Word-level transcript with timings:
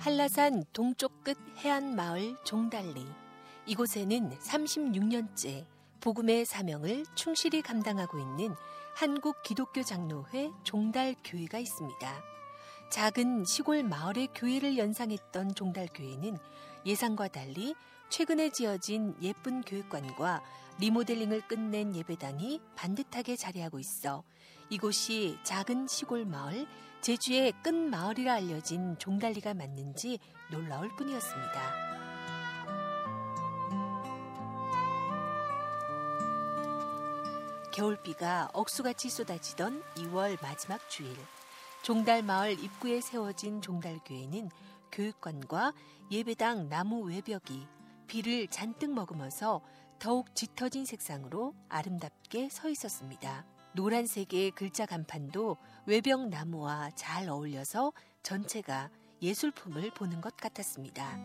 한라산 0.00 0.64
동쪽 0.72 1.22
끝 1.22 1.36
해안 1.58 1.94
마을 1.94 2.34
종달리. 2.42 3.06
이곳에는 3.66 4.30
36년째 4.30 5.66
복음의 6.00 6.46
사명을 6.46 7.04
충실히 7.14 7.60
감당하고 7.60 8.18
있는 8.18 8.54
한국 8.94 9.42
기독교 9.42 9.82
장로회 9.82 10.52
종달 10.64 11.14
교회가 11.22 11.58
있습니다. 11.58 12.22
작은 12.90 13.44
시골 13.44 13.82
마을의 13.82 14.28
교회를 14.34 14.78
연상했던 14.78 15.54
종달 15.54 15.86
교회는 15.92 16.38
예상과 16.86 17.28
달리 17.28 17.74
최근에 18.08 18.52
지어진 18.52 19.14
예쁜 19.20 19.60
교육관과 19.60 20.42
리모델링을 20.78 21.42
끝낸 21.42 21.94
예배당이 21.94 22.62
반듯하게 22.74 23.36
자리하고 23.36 23.78
있어 23.78 24.24
이곳이 24.70 25.36
작은 25.42 25.88
시골 25.88 26.24
마을, 26.24 26.64
제주의 27.00 27.52
끝 27.60 27.74
마을이라 27.74 28.34
알려진 28.34 28.96
종달리가 28.98 29.52
맞는지 29.52 30.20
놀라울 30.48 30.88
뿐이었습니다. 30.94 31.90
겨울비가 37.72 38.50
억수같이 38.52 39.10
쏟아지던 39.10 39.82
2월 39.96 40.40
마지막 40.40 40.88
주일, 40.88 41.16
종달 41.82 42.22
마을 42.22 42.52
입구에 42.52 43.00
세워진 43.00 43.62
종달교회는 43.62 44.50
교육관과 44.92 45.72
예배당 46.12 46.68
나무 46.68 47.00
외벽이 47.08 47.66
비를 48.06 48.46
잔뜩 48.46 48.92
머금어서 48.92 49.62
더욱 49.98 50.32
짙어진 50.36 50.84
색상으로 50.84 51.54
아름답게 51.68 52.50
서 52.50 52.68
있었습니다. 52.68 53.44
노란색의 53.72 54.52
글자 54.52 54.86
간판도 54.86 55.56
외벽 55.86 56.28
나무와 56.28 56.90
잘 56.94 57.28
어울려서 57.28 57.92
전체가 58.22 58.90
예술품을 59.22 59.90
보는 59.90 60.20
것 60.20 60.36
같았습니다. 60.36 61.18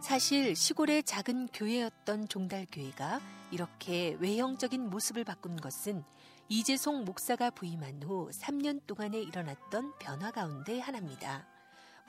사실 0.00 0.54
시골의 0.54 1.02
작은 1.02 1.48
교회였던 1.48 2.28
종달교회가 2.28 3.20
이렇게 3.50 4.16
외형적인 4.20 4.88
모습을 4.88 5.24
바꾼 5.24 5.56
것은 5.56 6.04
이재송 6.48 7.04
목사가 7.04 7.50
부임한 7.50 8.02
후 8.02 8.30
3년 8.30 8.86
동안에 8.86 9.20
일어났던 9.20 9.98
변화 9.98 10.30
가운데 10.30 10.80
하나입니다. 10.80 11.57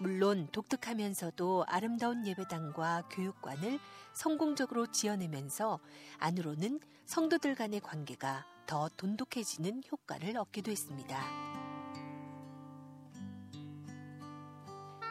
물론 0.01 0.47
독특하면서도 0.53 1.65
아름다운 1.67 2.25
예배당과 2.25 3.09
교육관을 3.11 3.79
성공적으로 4.13 4.87
지어내면서 4.87 5.79
안으로는 6.19 6.79
성도들 7.05 7.55
간의 7.55 7.81
관계가 7.81 8.45
더 8.65 8.89
돈독해지는 8.95 9.83
효과를 9.91 10.37
얻기도 10.37 10.71
했습니다. 10.71 11.21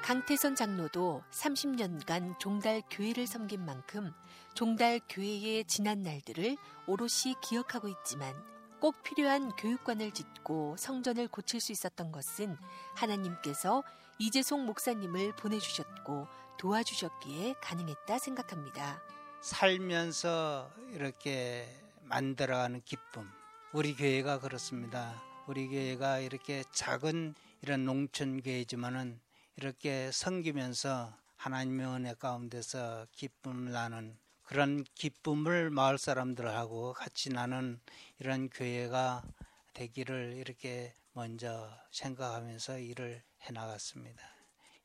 강태선 0.02 0.54
장로도 0.54 1.22
30년간 1.32 2.38
종달 2.38 2.82
교회를 2.90 3.26
섬긴 3.26 3.66
만큼 3.66 4.10
종달 4.54 5.00
교회의 5.06 5.66
지난 5.66 6.02
날들을 6.02 6.56
오롯이 6.86 7.34
기억하고 7.42 7.88
있지만 7.88 8.34
꼭 8.80 9.02
필요한 9.02 9.50
교육관을 9.56 10.12
짓고 10.12 10.76
성전을 10.78 11.28
고칠 11.28 11.60
수 11.60 11.72
있었던 11.72 12.10
것은 12.10 12.56
하나님께서 12.94 13.82
이재송 14.20 14.66
목사님을 14.66 15.36
보내주셨고 15.36 16.26
도와주셨기에 16.58 17.54
가능했다 17.60 18.18
생각합니다. 18.18 19.00
살면서 19.40 20.72
이렇게 20.92 21.68
만들어가는 22.02 22.82
기쁨. 22.84 23.30
우리 23.72 23.94
교회가 23.94 24.40
그렇습니다. 24.40 25.22
우리 25.46 25.68
교회가 25.68 26.18
이렇게 26.18 26.64
작은 26.72 27.36
이런 27.62 27.84
농촌 27.84 28.42
교회지만은 28.42 29.20
이렇게 29.54 30.10
섬기면서 30.10 31.14
하나님의 31.36 31.86
은혜 31.86 32.14
가운데서 32.14 33.06
기쁨을 33.12 33.70
나는 33.70 34.16
그런 34.42 34.82
기쁨을 34.96 35.70
마을 35.70 35.96
사람들하고 35.96 36.94
같이 36.94 37.28
나는 37.28 37.78
이런 38.18 38.48
교회가 38.50 39.22
되기를 39.74 40.34
이렇게 40.38 40.92
먼저 41.12 41.70
생각하면서 41.92 42.78
일을 42.78 43.22
해 43.42 43.52
나갔습니다. 43.52 44.22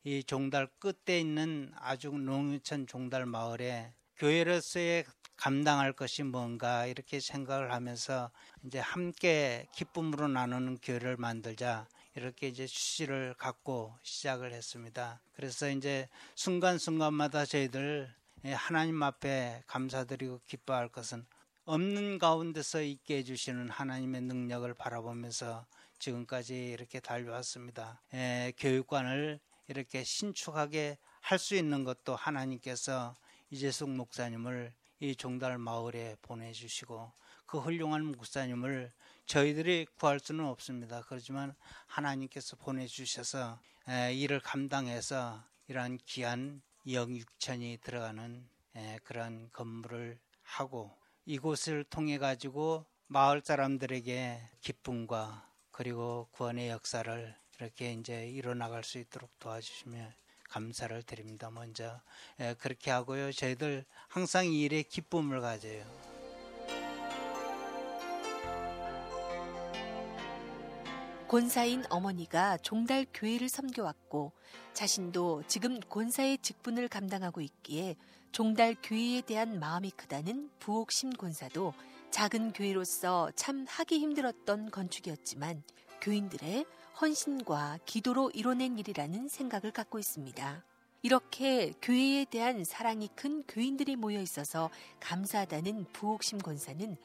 이 0.04 0.22
종달 0.22 0.68
끝에 0.78 1.20
있는 1.20 1.72
아주 1.76 2.10
농촌 2.10 2.86
종달 2.86 3.26
마을에 3.26 3.94
교회로서의 4.16 5.04
감당할 5.36 5.92
것이 5.92 6.22
뭔가 6.22 6.86
이렇게 6.86 7.20
생각을 7.20 7.72
하면서 7.72 8.30
이제 8.64 8.78
함께 8.78 9.66
기쁨으로 9.74 10.28
나누는 10.28 10.78
교회를 10.82 11.16
만들자 11.16 11.88
이렇게 12.14 12.48
이제 12.48 12.66
취지를 12.66 13.34
갖고 13.34 13.94
시작을 14.02 14.52
했습니다. 14.52 15.20
그래서 15.32 15.68
이제 15.68 16.08
순간순간마다 16.36 17.44
저희들 17.44 18.14
예, 18.44 18.52
하나님 18.52 19.02
앞에 19.02 19.62
감사드리고 19.66 20.42
기뻐할 20.46 20.88
것은 20.88 21.24
없는 21.64 22.18
가운데서 22.18 22.82
있게 22.82 23.18
해주시는 23.18 23.70
하나님의 23.70 24.20
능력을 24.20 24.72
바라보면서 24.74 25.66
지금까지 25.98 26.70
이렇게 26.70 27.00
달려왔습니다. 27.00 28.02
에, 28.12 28.18
예, 28.46 28.52
교육관을 28.56 29.40
이렇게 29.68 30.04
신축하게 30.04 30.98
할 31.20 31.38
수 31.38 31.54
있는 31.54 31.84
것도 31.84 32.16
하나님께서 32.16 33.14
이재숙 33.50 33.88
목사님을 33.88 34.74
이 35.00 35.16
종달 35.16 35.56
마을에 35.56 36.16
보내주시고 36.20 37.12
그 37.46 37.58
훌륭한 37.60 38.04
목사님을 38.12 38.92
저희들이 39.26 39.86
구할 39.96 40.20
수는 40.20 40.44
없습니다. 40.44 41.02
그렇지만 41.08 41.54
하나님께서 41.86 42.56
보내주셔서 42.56 43.58
에, 43.88 44.12
이를 44.14 44.38
감당해서 44.40 45.42
이러한 45.68 45.98
귀한 46.04 46.60
영육천이 46.86 47.78
들어가는 47.82 48.46
그런 49.04 49.48
건물을 49.52 50.18
하고 50.42 50.94
이곳을 51.24 51.84
통해 51.84 52.18
가지고 52.18 52.84
마을 53.06 53.40
사람들에게 53.42 54.40
기쁨과 54.60 55.53
그리고 55.76 56.28
구원의 56.30 56.68
역사를 56.68 57.34
이렇게 57.58 57.92
이제 57.92 58.28
이뤄나갈 58.28 58.84
수 58.84 58.98
있도록 58.98 59.36
도와주시며 59.40 60.08
감사를 60.48 61.02
드립니다. 61.02 61.50
먼저 61.50 62.00
그렇게 62.58 62.92
하고요. 62.92 63.32
저희들 63.32 63.84
항상 64.06 64.46
이 64.46 64.62
일에 64.62 64.82
기쁨을 64.82 65.40
가져요. 65.40 65.84
권사인 71.26 71.82
어머니가 71.90 72.58
종달 72.58 73.04
교회를 73.12 73.48
섬겨왔고 73.48 74.30
자신도 74.74 75.42
지금 75.48 75.80
권사의 75.80 76.38
직분을 76.38 76.86
감당하고 76.86 77.40
있기에 77.40 77.96
종달 78.30 78.76
교회에 78.80 79.22
대한 79.22 79.58
마음이 79.58 79.90
크다는 79.90 80.50
부옥심 80.60 81.14
권사도 81.14 81.74
작은 82.14 82.52
교회로서 82.52 83.32
참 83.34 83.66
하기 83.68 83.98
힘들었던 83.98 84.70
건축이었지만 84.70 85.64
교인들의 86.00 86.64
헌신과 87.00 87.80
기도로 87.86 88.30
이뤄낸 88.30 88.78
일이라는 88.78 89.26
생각을 89.26 89.72
갖고 89.72 89.98
있습니다. 89.98 90.64
이렇게 91.02 91.72
교회에 91.82 92.24
대한 92.26 92.62
사랑이 92.62 93.08
큰 93.16 93.42
교인들이 93.48 93.96
모여 93.96 94.20
있어서 94.20 94.70
감사하다는 95.00 95.86
부옥심 95.92 96.38
권사는 96.38 96.96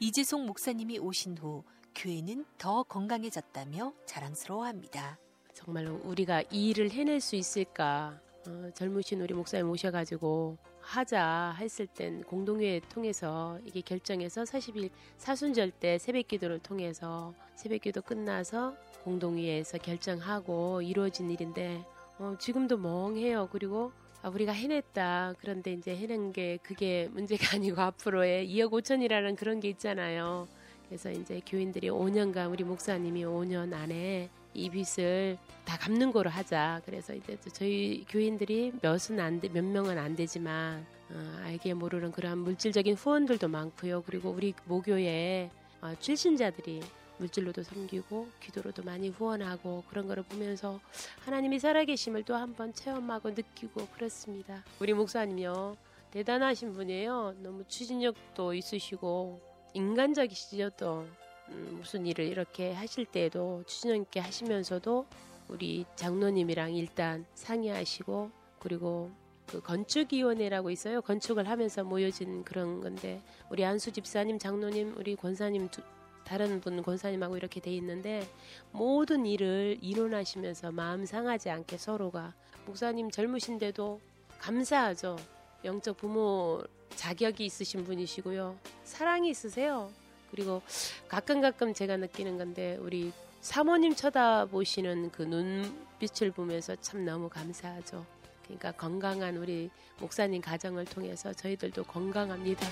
이재송 0.00 0.44
목사님이 0.44 0.98
오신 0.98 1.38
후 1.38 1.64
교회는 1.94 2.44
더 2.58 2.82
건강해졌다며 2.82 3.94
자랑스러워합니다. 4.04 5.18
정말로 5.54 5.98
우리가 6.04 6.42
이 6.50 6.68
일을 6.68 6.90
해낼 6.90 7.22
수 7.22 7.36
있을까? 7.36 8.20
어, 8.46 8.70
젊으신 8.74 9.22
우리 9.22 9.32
목사님 9.32 9.70
오셔가지고 9.70 10.58
하자 10.88 11.54
했을 11.58 11.86
땐 11.86 12.22
공동회에 12.22 12.80
통해서 12.88 13.58
이게 13.66 13.82
결정해서 13.82 14.44
40일 14.44 14.88
사순절 15.18 15.70
때 15.72 15.98
새벽 15.98 16.28
기도를 16.28 16.60
통해서 16.60 17.34
새벽 17.56 17.82
기도 17.82 18.00
끝나서 18.00 18.74
공동회에서 19.04 19.76
결정하고 19.78 20.80
이루어진 20.80 21.30
일인데 21.30 21.84
어, 22.18 22.36
지금도 22.38 22.78
멍해요. 22.78 23.50
그리고 23.52 23.92
아, 24.22 24.30
우리가 24.30 24.52
해냈다. 24.52 25.34
그런데 25.38 25.74
이제 25.74 25.94
해낸 25.94 26.32
게 26.32 26.58
그게 26.62 27.08
문제가 27.12 27.56
아니고 27.56 27.82
앞으로의 27.82 28.48
2억 28.48 28.70
5천이라는 28.70 29.36
그런 29.36 29.60
게 29.60 29.68
있잖아요. 29.68 30.48
그래서 30.88 31.10
이제 31.10 31.42
교인들이 31.46 31.90
5년간 31.90 32.50
우리 32.50 32.64
목사님이 32.64 33.24
5년 33.24 33.74
안에 33.74 34.30
이 34.58 34.70
빚을 34.70 35.38
다 35.64 35.78
갚는 35.78 36.12
거로 36.12 36.30
하자. 36.30 36.82
그래서 36.84 37.14
이제 37.14 37.38
저희 37.52 38.04
교인들이 38.08 38.72
몇은 38.82 39.20
안 39.20 39.40
돼, 39.40 39.48
몇 39.48 39.64
명은 39.64 39.96
안 39.98 40.16
되지만 40.16 40.84
어, 41.10 41.40
알게 41.44 41.74
모르는 41.74 42.12
그러한 42.12 42.38
물질적인 42.38 42.94
후원들도 42.94 43.48
많고요. 43.48 44.02
그리고 44.02 44.30
우리 44.30 44.52
모교에 44.64 45.50
어, 45.80 45.94
출신자들이 46.00 46.80
물질로도 47.18 47.62
섬기고 47.62 48.28
기도로도 48.40 48.82
많이 48.82 49.08
후원하고 49.08 49.84
그런 49.88 50.06
거를 50.06 50.22
보면서 50.22 50.80
하나님이 51.24 51.58
살아계심을 51.58 52.24
또 52.24 52.34
한번 52.36 52.72
체험하고 52.72 53.30
느끼고 53.30 53.86
그렇습니다. 53.88 54.64
우리 54.80 54.92
목사님요 54.92 55.76
대단하신 56.10 56.72
분이에요. 56.72 57.34
너무 57.42 57.64
추진력도 57.66 58.54
있으시고 58.54 59.40
인간적이시죠 59.74 60.70
또 60.78 61.06
음, 61.50 61.76
무슨 61.78 62.06
일을 62.06 62.26
이렇게 62.26 62.72
하실 62.72 63.06
때에도 63.06 63.62
있게 63.96 64.20
하시면서도 64.20 65.06
우리 65.48 65.86
장로님이랑 65.96 66.74
일단 66.74 67.24
상의하시고 67.34 68.30
그리고 68.58 69.10
그 69.46 69.62
건축위원회라고 69.62 70.70
있어요. 70.70 71.00
건축을 71.00 71.48
하면서 71.48 71.82
모여진 71.82 72.44
그런 72.44 72.80
건데 72.80 73.22
우리 73.50 73.64
안수 73.64 73.92
집사님, 73.92 74.38
장로님, 74.38 74.94
우리 74.98 75.16
권사님 75.16 75.68
두, 75.70 75.80
다른 76.24 76.60
분 76.60 76.82
권사님하고 76.82 77.38
이렇게 77.38 77.58
돼 77.58 77.72
있는데 77.76 78.28
모든 78.70 79.24
일을 79.24 79.78
이론하시면서 79.80 80.72
마음 80.72 81.06
상하지 81.06 81.48
않게 81.48 81.78
서로가 81.78 82.34
목사님 82.66 83.10
젊으신데도 83.10 84.00
감사하죠. 84.38 85.16
영적 85.64 85.96
부모 85.96 86.62
자격이 86.94 87.46
있으신 87.46 87.84
분이시고요. 87.84 88.58
사랑이 88.84 89.30
있으세요. 89.30 89.90
그리고 90.30 90.62
가끔 91.08 91.40
가끔 91.40 91.74
제가 91.74 91.96
느끼는 91.96 92.38
건데 92.38 92.76
우리 92.80 93.12
사모님 93.40 93.94
쳐다보시는 93.94 95.10
그 95.10 95.22
눈빛을 95.22 96.32
보면서 96.32 96.76
참 96.76 97.04
너무 97.04 97.28
감사하죠. 97.28 98.04
그러니까 98.44 98.72
건강한 98.72 99.36
우리 99.36 99.70
목사님 100.00 100.40
가정을 100.40 100.86
통해서 100.86 101.32
저희들도 101.32 101.84
건강합니다. 101.84 102.66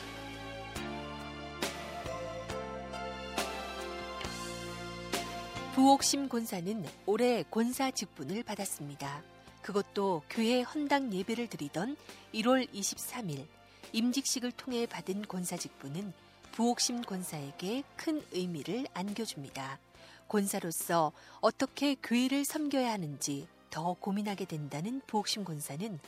부옥심 5.75 6.31
권사는 6.31 6.85
올해 7.05 7.43
권사 7.51 7.91
직분을 7.91 8.43
받았습니다. 8.43 9.23
그것도 9.61 10.23
교회 10.31 10.63
헌당 10.63 11.13
예배를 11.13 11.49
드리던 11.49 11.97
1월 12.33 12.67
23일 12.73 13.47
임직식을 13.93 14.53
통해 14.53 14.87
받은 14.87 15.23
권사 15.29 15.57
직분은 15.57 16.15
부옥심 16.57 17.03
권사에게 17.03 17.83
큰 17.97 18.23
의미를 18.33 18.87
안겨줍니다. 18.95 19.79
권사로서 20.27 21.13
어떻게 21.43 21.97
교회를 21.97 22.47
섬겨야 22.47 22.93
하는지 22.93 23.47
더 23.69 23.93
고민하게 23.93 24.47
된다는 24.47 25.03
부옥심 25.07 25.45
권사는 25.45 26.01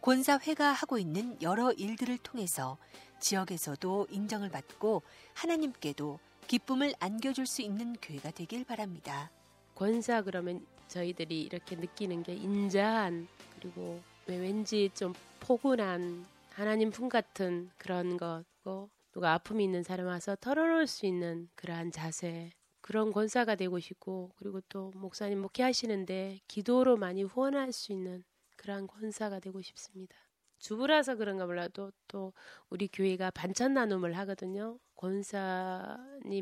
권사회가 0.00 0.70
하고 0.70 0.98
있는 0.98 1.36
여러 1.42 1.72
일들을 1.72 2.16
통해서 2.18 2.78
지역에서도 3.18 4.06
인정을 4.12 4.50
받고 4.50 5.02
하나님께도 5.34 6.20
기쁨을 6.46 6.94
안겨줄 7.00 7.48
수 7.48 7.62
있는 7.62 7.96
교회가 8.00 8.30
되길 8.30 8.64
바랍니다. 8.64 9.32
권사 9.74 10.22
그러면 10.22 10.64
저희들이 10.86 11.42
이렇게 11.42 11.74
느끼는 11.74 12.22
게 12.22 12.34
인자한 12.34 13.26
그리고 13.58 14.00
왠지 14.28 14.90
좀 14.94 15.12
포근한 15.40 16.24
하나님 16.50 16.92
품 16.92 17.08
같은 17.08 17.72
그런 17.78 18.16
거고 18.16 18.90
누가 19.18 19.32
아픔이 19.32 19.64
있는 19.64 19.82
사람 19.82 20.06
와서 20.06 20.36
털어놓을 20.36 20.86
수 20.86 21.04
있는 21.04 21.48
그러한 21.56 21.90
자세 21.90 22.52
그런 22.80 23.10
권사가 23.10 23.56
되고 23.56 23.80
싶고 23.80 24.30
그리고 24.36 24.60
또 24.68 24.92
목사님 24.94 25.40
목회하시는데 25.40 26.38
기도로 26.46 26.96
많이 26.96 27.24
후원할 27.24 27.72
수 27.72 27.90
있는 27.90 28.22
그러한 28.56 28.86
권사가 28.86 29.40
되고 29.40 29.60
싶습니다. 29.60 30.14
주부라서 30.60 31.16
그런가 31.16 31.46
몰라도 31.46 31.90
또 32.06 32.32
우리 32.70 32.86
교회가 32.86 33.32
반찬 33.32 33.74
나눔을 33.74 34.16
하거든요. 34.18 34.78
권사님하고 34.94 36.38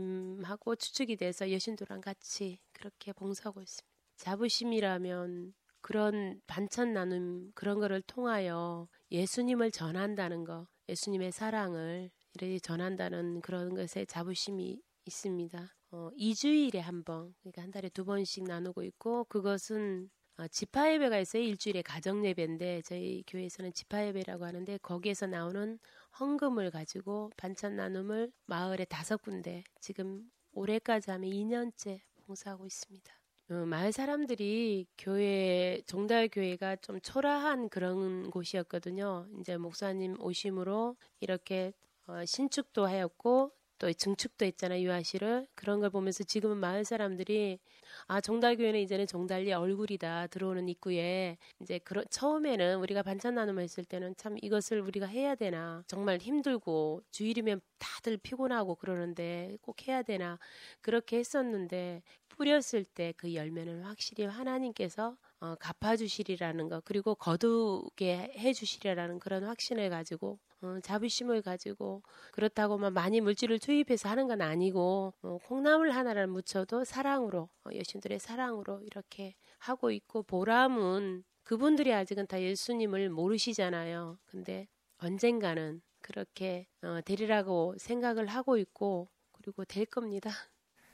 추측이 0.77 1.17
돼서 1.17 1.51
여신도랑 1.51 2.03
같이 2.03 2.59
그렇게 2.73 3.15
봉사하고 3.15 3.63
있습니다. 3.63 3.89
자부심이라면 4.17 5.55
그런 5.81 6.43
반찬 6.47 6.93
나눔 6.93 7.53
그런 7.55 7.81
거를 7.81 8.03
통하여 8.03 8.87
예수님을 9.11 9.71
전한다는 9.71 10.45
거, 10.45 10.69
예수님의 10.91 11.33
사랑을 11.33 12.11
이렇게 12.45 12.59
전한다는 12.59 13.41
그런 13.41 13.75
것에 13.75 14.05
자부심이 14.05 14.81
있습니다. 15.07 15.75
어, 15.93 16.11
2주일에 16.19 16.79
한 16.79 17.03
번, 17.05 17.35
그러니까 17.41 17.63
한 17.63 17.71
달에 17.71 17.89
두 17.89 18.05
번씩 18.05 18.45
나누고 18.45 18.83
있고 18.83 19.25
그것은 19.25 20.11
어, 20.39 20.47
지파 20.49 20.93
예배가 20.93 21.19
있어요. 21.21 21.43
일주일에 21.43 21.81
가정 21.81 22.27
예배인데 22.27 22.83
저희 22.83 23.25
교회에서는 23.27 23.73
지파 23.73 24.07
예배라고 24.09 24.45
하는데 24.45 24.77
거기에서 24.79 25.27
나오는 25.27 25.79
헌금을 26.21 26.71
가지고 26.71 27.31
반찬 27.39 27.77
나눔을 27.77 28.31
마을에 28.45 28.85
다섯 28.85 29.23
군데 29.23 29.65
지금 29.81 30.31
올해까지 30.53 31.11
하면 31.11 31.31
2년째 31.31 32.01
봉사하고 32.27 32.67
있습니다. 32.67 33.15
어, 33.49 33.55
마을 33.65 33.93
사람들이 33.93 34.87
교회 34.99 35.81
종달 35.87 36.29
교회가 36.29 36.77
좀 36.77 37.01
초라한 37.01 37.71
그런 37.71 38.31
곳이었거든요. 38.31 39.29
이제 39.41 39.57
목사님 39.57 40.21
오심으로 40.21 40.97
이렇게 41.21 41.73
어, 42.07 42.25
신축도 42.25 42.87
하였고 42.87 43.53
또 43.79 43.93
증축도 43.93 44.45
했잖아요 44.47 44.87
유아실을 44.87 45.47
그런 45.55 45.81
걸 45.81 45.91
보면서 45.91 46.25
지금은 46.25 46.57
마을 46.57 46.85
사람들이 46.85 47.59
아 48.07 48.21
종달교회는 48.21 48.81
이제는 48.81 49.07
종달리 49.07 49.53
얼굴이다 49.53 50.29
들어오는 50.29 50.69
입구에 50.69 51.37
이제 51.61 51.79
그런 51.81 52.05
처음에는 52.11 52.79
우리가 52.79 53.03
반찬 53.03 53.35
나눔을 53.35 53.63
했을 53.63 53.85
때는 53.85 54.15
참 54.17 54.37
이것을 54.41 54.81
우리가 54.81 55.07
해야 55.07 55.35
되나 55.35 55.83
정말 55.87 56.19
힘들고 56.19 57.03
주일이면 57.11 57.61
다들 57.79 58.17
피곤하고 58.17 58.77
그러는데 58.77 59.57
꼭 59.61 59.87
해야 59.87 60.03
되나 60.03 60.39
그렇게 60.81 61.19
했었는데 61.19 62.03
뿌렸을 62.29 62.85
때 62.85 63.13
그 63.17 63.35
열매는 63.35 63.83
확실히 63.83 64.25
하나님께서 64.25 65.17
어, 65.41 65.55
갚아주시리라는 65.57 66.69
것 66.69 66.85
그리고 66.85 67.15
거두게 67.15 68.33
해주시리라는 68.39 69.19
그런 69.19 69.45
확신을 69.45 69.91
가지고 69.91 70.39
어, 70.67 70.81
자부심을 70.81 71.43
가지고 71.43 72.03
그렇다고만 72.33 72.93
많이 72.93 73.21
물질을 73.21 73.61
투입해서 73.61 74.09
하는 74.09 74.27
건 74.27 74.43
아니고 74.43 75.15
어, 75.23 75.39
콩나물 75.45 75.93
하나를 75.93 76.27
묻혀도 76.27 76.85
사랑으로 76.85 77.49
어, 77.65 77.71
여신들의 77.75 78.19
사랑으로 78.19 78.81
이렇게 78.83 79.35
하고 79.59 79.93
있고 79.93 80.25
보람은 80.25 81.23
그분들이 81.45 81.95
아직은 81.95 82.27
다 82.27 82.41
예수님을 82.41 83.11
모르시잖아요. 83.11 84.19
근데 84.27 84.67
언젠가는 84.99 85.81
그렇게 86.01 86.67
어, 86.83 87.01
되리라고 87.05 87.77
생각을 87.79 88.27
하고 88.27 88.57
있고 88.59 89.09
그리고 89.33 89.65
될 89.65 89.87
겁니다. 89.87 90.31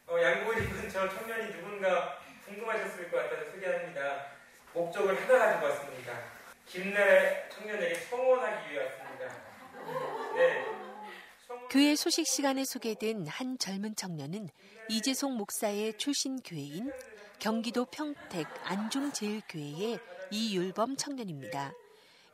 어, 0.07 0.21
양복을 0.21 0.65
입은 0.65 0.91
저 0.91 1.09
청년이 1.09 1.53
누군가 1.53 2.19
궁금하셨을 2.45 3.11
것 3.11 3.17
같아서 3.17 3.51
소개합니다. 3.53 4.27
목적을 4.75 5.15
하나 5.23 5.39
가지고 5.39 5.67
왔습니다. 5.67 6.19
김나라 6.67 7.49
청년에게 7.49 7.95
성원하기 7.95 8.71
위해 8.71 8.83
왔습니다. 8.85 9.02
네. 10.34 10.64
교회 11.70 11.96
소식 11.96 12.26
시간에 12.26 12.64
소개된 12.64 13.26
한 13.26 13.56
젊은 13.58 13.94
청년은 13.96 14.49
이재송 14.88 15.37
목사의 15.37 15.96
출신 15.96 16.38
교회인 16.40 16.93
경기도 17.39 17.86
평택 17.86 18.46
안중제일교회의 18.65 19.98
이율범 20.31 20.96
청년입니다. 20.96 21.72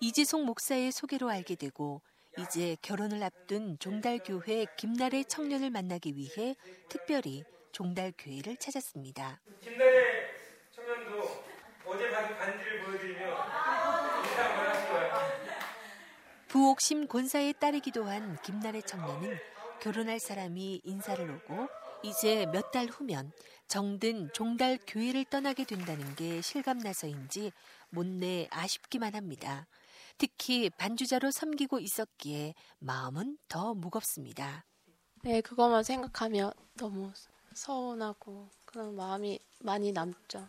이재송 0.00 0.44
목사의 0.44 0.92
소개로 0.92 1.28
알게 1.30 1.54
되고 1.54 2.02
이제 2.38 2.76
결혼을 2.82 3.22
앞둔 3.22 3.78
종달교회 3.78 4.66
김나래 4.76 5.24
청년을 5.24 5.70
만나기 5.70 6.14
위해 6.16 6.56
특별히 6.88 7.44
종달교회를 7.72 8.56
찾았습니다. 8.56 9.40
김나래 9.60 10.30
청년도 10.72 11.44
어제 11.84 12.10
받은 12.10 12.36
반지를 12.36 12.82
보여드리며 12.84 13.20
인사 13.20 14.44
한번 14.44 14.66
하시고요. 14.66 15.48
부옥심 16.48 17.08
권사의 17.08 17.54
딸이기도 17.60 18.04
한 18.04 18.40
김나래 18.42 18.80
청년은 18.80 19.36
결혼할 19.80 20.18
사람이 20.18 20.80
인사를 20.84 21.30
오고 21.30 21.68
이제 22.02 22.46
몇 22.46 22.70
달 22.72 22.86
후면 22.86 23.32
정든 23.66 24.30
종달 24.32 24.78
교회를 24.86 25.24
떠나게 25.26 25.64
된다는 25.64 26.14
게 26.16 26.40
실감나서인지 26.40 27.52
못내 27.90 28.48
아쉽기만 28.50 29.14
합니다. 29.14 29.66
특히 30.16 30.70
반주자로 30.70 31.30
섬기고 31.30 31.80
있었기에 31.80 32.54
마음은 32.78 33.38
더 33.48 33.74
무겁습니다. 33.74 34.64
네, 35.22 35.40
그것만 35.42 35.84
생각하면 35.84 36.52
너무 36.76 37.12
서운하고 37.52 38.48
그런 38.64 38.94
마음이 38.96 39.38
많이 39.60 39.92
남죠. 39.92 40.48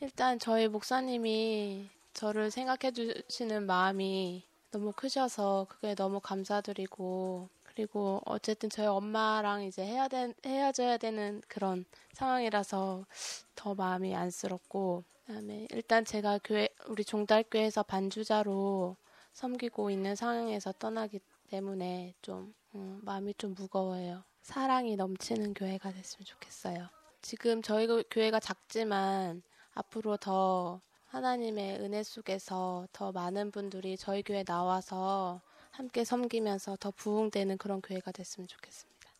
일단 0.00 0.38
저희 0.38 0.68
목사님이 0.68 1.88
저를 2.12 2.50
생각해 2.50 2.92
주시는 2.92 3.66
마음이 3.66 4.44
너무 4.72 4.90
크셔서 4.92 5.66
그게 5.68 5.94
너무 5.94 6.18
감사드리고 6.18 7.48
그리고 7.62 8.20
어쨌든 8.24 8.70
저희 8.70 8.86
엄마랑 8.86 9.64
이제 9.64 9.84
해야 9.84 10.08
된 10.08 10.34
헤어져야 10.44 10.96
되는 10.96 11.42
그런 11.46 11.84
상황이라서 12.14 13.06
더 13.54 13.74
마음이 13.74 14.16
안쓰럽고 14.16 15.04
그다음에 15.26 15.66
일단 15.70 16.04
제가 16.04 16.40
교회 16.42 16.68
우리 16.86 17.04
종달교회에서 17.04 17.82
반주자로 17.82 18.96
섬기고 19.34 19.90
있는 19.90 20.16
상황에서 20.16 20.72
떠나기 20.72 21.20
때문에 21.50 22.14
좀 22.22 22.54
음, 22.74 23.00
마음이 23.02 23.34
좀 23.34 23.54
무거워요. 23.54 24.24
사랑이 24.40 24.96
넘치는 24.96 25.54
교회가 25.54 25.92
됐으면 25.92 26.24
좋겠어요. 26.24 26.88
지금 27.20 27.62
저희 27.62 27.86
교회가 28.10 28.40
작지만 28.40 29.42
앞으로 29.74 30.16
더 30.16 30.80
하나님의 31.12 31.78
은혜 31.80 32.02
속에서 32.02 32.88
더 32.90 33.12
많은 33.12 33.50
분들이 33.50 33.98
저희 33.98 34.22
교회 34.22 34.42
나와서 34.44 35.42
함께 35.70 36.04
섬기면서 36.04 36.76
더 36.80 36.90
부흥되는 36.90 37.58
그런 37.58 37.82
교회가 37.82 38.12
됐으면 38.12 38.48
좋겠습니다. 38.48 39.10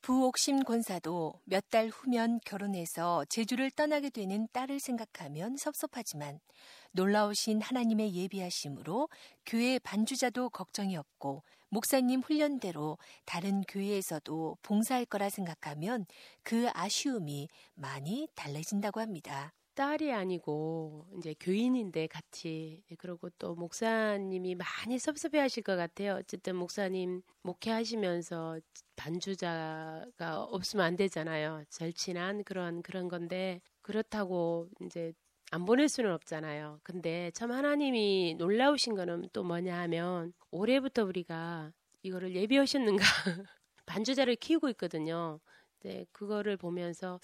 부옥심 0.00 0.64
권사도 0.64 1.34
몇 1.44 1.62
달 1.70 1.88
후면 1.88 2.40
결혼해서 2.46 3.26
제주를 3.26 3.70
떠나게 3.70 4.08
되는 4.08 4.48
딸을 4.52 4.80
생각하면 4.80 5.58
섭섭하지만 5.58 6.40
놀라우신 6.92 7.60
하나님의 7.60 8.14
예비하심으로 8.14 9.10
교회 9.44 9.78
반주자도 9.78 10.48
걱정이 10.48 10.96
없고 10.96 11.42
목사님 11.68 12.20
훈련대로 12.20 12.96
다른 13.26 13.60
교회에서도 13.68 14.56
봉사할 14.62 15.04
거라 15.04 15.28
생각하면 15.28 16.06
그 16.42 16.70
아쉬움이 16.72 17.48
많이 17.74 18.26
달래진다고 18.34 19.00
합니다. 19.00 19.52
딸이 19.74 20.12
아니고 20.12 21.06
이제 21.18 21.34
교인인데 21.40 22.06
같이 22.06 22.82
네, 22.88 22.96
그리고 22.98 23.30
또 23.38 23.54
목사님이 23.54 24.54
많이 24.54 24.98
섭섭해 24.98 25.38
하실 25.38 25.62
것 25.62 25.76
같아요. 25.76 26.14
어쨌든 26.14 26.56
목사님 26.56 27.22
목회하시면서 27.42 28.60
반주자가 28.96 30.42
없으면 30.42 30.84
안 30.84 30.96
되잖아요. 30.96 31.64
절친한 31.70 32.44
그런 32.44 32.82
그런 32.82 33.08
건데 33.08 33.60
그렇다고 33.80 34.68
이제 34.84 35.12
안 35.50 35.64
보낼 35.64 35.88
수는 35.88 36.12
없잖아요. 36.12 36.80
근데 36.82 37.30
참 37.32 37.52
하나님이 37.52 38.36
놀라우신 38.38 38.94
거는 38.94 39.28
또 39.32 39.42
뭐냐 39.44 39.78
하면 39.80 40.32
올해부터 40.50 41.04
우리가 41.04 41.72
이거를 42.02 42.34
예비하셨는가 42.34 43.04
반주자를 43.86 44.36
키우고 44.36 44.68
있거든요. 44.70 45.40
네, 45.80 46.06
그거를 46.12 46.56
보면서 46.56 47.20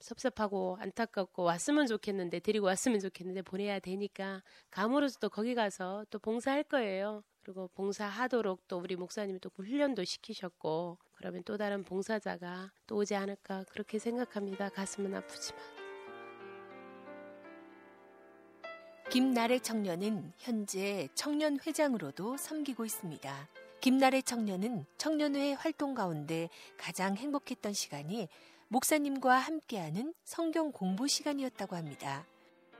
섭섭하고 0.00 0.76
안타깝고 0.80 1.42
왔으면 1.42 1.86
좋겠는데 1.86 2.40
데리고 2.40 2.66
왔으면 2.66 3.00
좋겠는데 3.00 3.42
보내야 3.42 3.80
되니까 3.80 4.42
감으로서 4.70 5.18
또 5.20 5.28
거기 5.28 5.54
가서 5.54 6.04
또 6.10 6.18
봉사할 6.18 6.64
거예요. 6.64 7.22
그리고 7.42 7.68
봉사하도록 7.74 8.66
또 8.66 8.78
우리 8.78 8.96
목사님이 8.96 9.38
또 9.40 9.50
훈련도 9.54 10.04
시키셨고 10.04 10.98
그러면 11.14 11.42
또 11.44 11.56
다른 11.56 11.84
봉사자가 11.84 12.72
또 12.86 12.96
오지 12.96 13.14
않을까 13.14 13.64
그렇게 13.70 13.98
생각합니다. 13.98 14.68
가슴은 14.68 15.14
아프지만. 15.14 15.60
김나래 19.08 19.60
청년은 19.60 20.32
현재 20.36 21.08
청년 21.14 21.58
회장으로도 21.64 22.36
섬기고 22.36 22.84
있습니다. 22.84 23.48
김나래 23.80 24.20
청년은 24.20 24.84
청년회 24.98 25.52
활동 25.52 25.94
가운데 25.94 26.48
가장 26.76 27.14
행복했던 27.14 27.72
시간이 27.72 28.28
목사님과 28.68 29.36
함께하는 29.36 30.14
성경 30.24 30.72
공부 30.72 31.06
시간이었다고 31.06 31.76
합니다. 31.76 32.26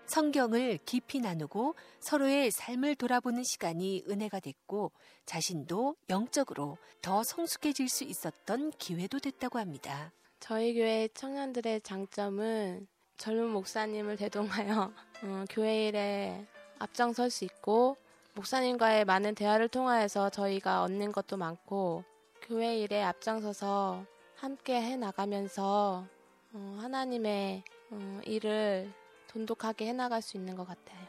성경을 0.07 0.78
깊이 0.85 1.21
나누고 1.21 1.75
서로의 2.00 2.50
삶을 2.50 2.95
돌아보는 2.95 3.43
시간이 3.43 4.05
은혜가 4.09 4.40
됐고 4.40 4.93
자신도 5.25 5.97
영적으로 6.11 6.78
더 7.02 7.23
성숙해질 7.23 7.88
수 7.88 8.05
있었던 8.05 8.71
기회도 8.78 9.19
됐다고 9.19 9.59
합니다. 9.59 10.12
저희 10.38 10.75
교회 10.75 11.09
청년들의 11.12 11.81
장점은 11.81 12.87
젊은 13.16 13.49
목사님을 13.49 14.16
대동하여 14.16 14.93
어, 15.23 15.45
교회 15.50 15.88
일에 15.88 16.47
앞장설 16.78 17.31
수 17.31 17.45
있고 17.45 17.97
목사님과의 18.35 19.07
많은 19.07 19.35
대화를 19.35 19.69
통하여서 19.69 20.31
저희가 20.31 20.83
얻는 20.83 21.12
것도 21.12 21.37
많고 21.37 22.05
교회 22.43 22.78
일에 22.78 23.02
앞장서서 23.02 24.05
함께 24.37 24.81
해 24.81 24.97
나가면서 24.97 26.07
어, 26.52 26.78
하나님의 26.81 27.64
어, 27.90 28.21
일을 28.25 28.93
돈독하게 29.28 29.88
해 29.88 29.93
나갈 29.93 30.21
수 30.21 30.37
있는 30.37 30.55
것 30.55 30.66
같아요. 30.66 31.07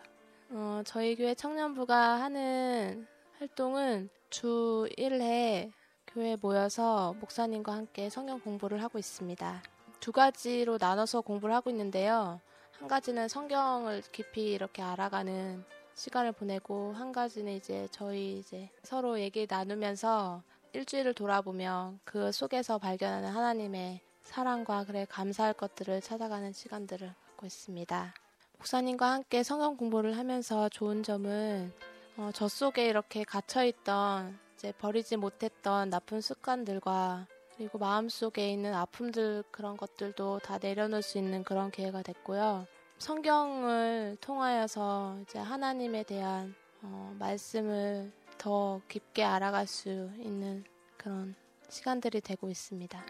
어, 0.50 0.82
저희 0.86 1.16
교회 1.16 1.36
청년부가 1.36 2.22
하는 2.22 3.06
활동은 3.38 4.10
주 4.30 4.88
1회 4.98 5.72
교회에 6.08 6.38
모여서 6.42 7.16
목사님과 7.20 7.74
함께 7.74 8.10
성경 8.10 8.40
공부를 8.40 8.82
하고 8.82 8.98
있습니다. 8.98 9.62
두 10.00 10.12
가지로 10.12 10.78
나눠서 10.80 11.22
공부를 11.22 11.54
하고 11.54 11.70
있는데요. 11.70 12.40
한 12.72 12.88
가지는 12.88 13.28
성경을 13.28 14.04
깊이 14.12 14.52
이렇게 14.52 14.82
알아가는 14.82 15.64
시간을 15.96 16.32
보내고 16.32 16.94
한 16.94 17.12
가지는 17.12 17.54
이제 17.54 17.88
저희 17.92 18.40
이제 18.40 18.70
서로 18.84 19.20
얘기 19.20 19.48
나누면서 19.50 20.44
일주일을 20.78 21.16
돌아보며 21.16 21.96
그 22.04 22.32
속에서 22.32 22.78
발견하는 22.78 23.30
하나님의 23.30 24.00
사랑과 24.22 24.84
그래 24.84 25.08
감사할 25.10 25.54
것들을 25.54 26.02
찾아가는 26.02 26.54
시간들을 26.54 27.12
갖고 27.26 27.48
있습니다. 27.48 28.14
목사님과 28.58 29.12
함께 29.12 29.42
성경 29.42 29.76
공부를 29.76 30.16
하면서 30.16 30.70
좋은 30.70 31.02
점은 31.02 31.74
어, 32.18 32.30
저 32.32 32.48
속에 32.48 32.86
이렇게 32.86 33.24
갇혀있던 33.24 34.38
이제 34.54 34.72
버리지 34.74 35.18
못했던 35.18 35.90
나쁜 35.90 36.22
습관들과 36.22 37.26
그리고 37.56 37.80
마음속에 37.80 38.52
있는 38.52 38.76
아픔들 38.76 39.44
그런 39.50 39.78
것들도 39.78 40.42
다 40.44 40.60
내려놓을 40.62 41.02
수 41.02 41.18
있는 41.18 41.44
그런 41.44 41.72
기회가 41.72 42.04
됐고요. 42.04 42.68
성경을 43.00 44.18
통하여서 44.22 45.22
이제 45.24 45.40
하나님에 45.40 46.04
대한 46.04 46.54
어, 46.84 47.16
말씀을 47.18 48.12
더 48.38 48.82
깊게 48.88 49.24
알아갈 49.24 49.68
수 49.68 50.10
있는 50.20 50.64
그런 50.98 51.36
시간들이 51.70 52.22
되고 52.22 52.50
있습니다. 52.50 53.06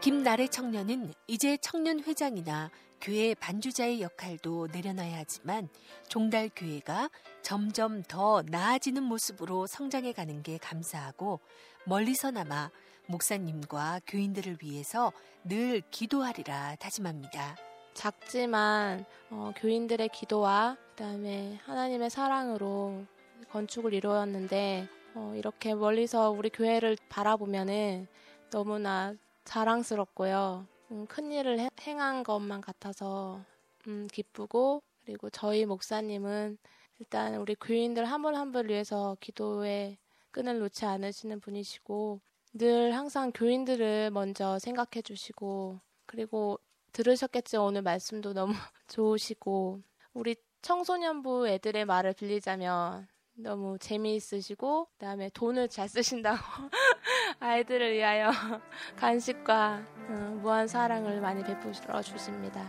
김나래 0.00 0.46
청년은 0.46 1.12
이제 1.26 1.56
청년 1.60 2.00
회장이나 2.02 2.70
교회 3.00 3.34
반주자의 3.34 4.00
역할도 4.00 4.68
내려놔야 4.72 5.18
하지만 5.18 5.68
종달 6.08 6.48
교회가 6.54 7.10
점점 7.42 8.02
더 8.02 8.42
나아지는 8.46 9.02
모습으로 9.02 9.66
성장해 9.66 10.12
가는 10.12 10.42
게 10.42 10.58
감사하고 10.58 11.40
멀리서나마 11.84 12.70
목사님과 13.06 14.00
교인들을 14.06 14.58
위해서 14.62 15.12
늘 15.44 15.82
기도하리라 15.90 16.76
다짐합니다. 16.76 17.56
작지만 17.98 19.04
어, 19.28 19.50
교인들의 19.56 20.08
기도와 20.10 20.76
그다음에 20.90 21.56
하나님의 21.64 22.10
사랑으로 22.10 23.04
건축을 23.50 23.92
이루었는데 23.92 24.86
어, 25.16 25.32
이렇게 25.34 25.74
멀리서 25.74 26.30
우리 26.30 26.48
교회를 26.48 26.96
바라보면은 27.08 28.06
너무나 28.50 29.14
자랑스럽고요. 29.44 30.64
음, 30.92 31.06
큰 31.08 31.32
일을 31.32 31.68
행한 31.82 32.22
것만 32.22 32.60
같아서 32.60 33.40
음, 33.88 34.06
기쁘고 34.12 34.80
그리고 35.04 35.28
저희 35.30 35.66
목사님은 35.66 36.56
일단 37.00 37.34
우리 37.34 37.56
교인들 37.56 38.04
한 38.04 38.22
분 38.22 38.36
한 38.36 38.52
분을 38.52 38.70
위해서 38.70 39.16
기도에 39.20 39.98
끈을 40.30 40.60
놓지 40.60 40.84
않으시는 40.84 41.40
분이시고 41.40 42.20
늘 42.54 42.94
항상 42.94 43.32
교인들을 43.34 44.10
먼저 44.12 44.58
생각해 44.60 45.02
주시고 45.02 45.80
그리고 46.06 46.60
들으셨겠지 46.92 47.56
오늘 47.56 47.82
말씀도 47.82 48.32
너무 48.32 48.52
좋으시고. 48.88 49.82
우리 50.14 50.36
청소년부 50.62 51.48
애들의 51.48 51.84
말을 51.84 52.12
빌리자면 52.14 53.06
너무 53.34 53.78
재미있으시고 53.78 54.88
그다음에 54.92 55.30
돈을 55.32 55.68
잘 55.68 55.88
쓰신다고 55.88 56.38
아이들을 57.38 57.92
위하여 57.92 58.30
간식과 58.96 59.80
어, 60.08 60.12
무한 60.42 60.66
사랑을 60.66 61.20
많이 61.20 61.44
베풀어 61.44 62.02
주십니다. 62.02 62.66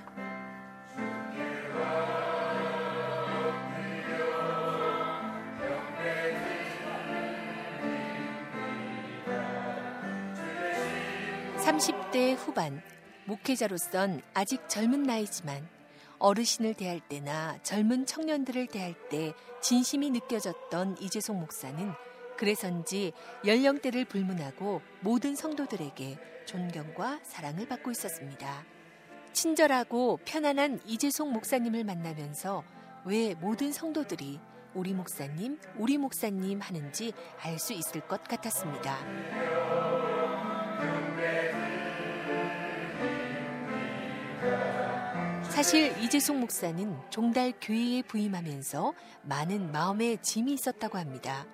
(30대) 11.58 12.36
후반 12.36 12.82
목회자로선 13.30 14.24
아직 14.34 14.68
젊은 14.68 15.04
나이지만 15.04 15.68
어르신을 16.18 16.74
대할 16.74 17.00
때나 17.00 17.60
젊은 17.62 18.08
청년들을 18.08 18.68
대할 18.68 18.96
때 19.10 19.34
진심이 19.62 20.10
느껴졌던 20.10 20.98
이재송 21.00 21.40
목사는 21.40 21.94
그래서인지 22.38 23.14
연령대를 23.46 24.06
불문하고 24.06 24.82
모든 25.02 25.36
성도들에게 25.36 26.18
존경과 26.46 27.20
사랑을 27.24 27.68
받고 27.68 27.92
있었습니다. 27.92 28.66
친절하고 29.32 30.20
편안한 30.26 30.82
이재송 30.86 31.32
목사님을 31.32 31.84
만나면서 31.84 32.64
왜 33.06 33.36
모든 33.36 33.72
성도들이 33.72 34.40
우리 34.74 34.94
목사님, 34.94 35.60
우리 35.78 35.98
목사님 35.98 36.62
하는지 36.62 37.14
알 37.42 37.60
수 37.60 37.74
있을 37.74 38.02
것 38.02 38.24
같았습니다. 38.24 39.89
사실 45.60 45.94
이재송 46.02 46.40
목사는 46.40 46.96
종달 47.10 47.52
교회에 47.60 48.02
부임하면서 48.04 48.94
많은 49.24 49.74
마음의 49.74 50.20
짐이 50.22 50.54
있었다고 50.54 50.98
합니다. 50.98 51.46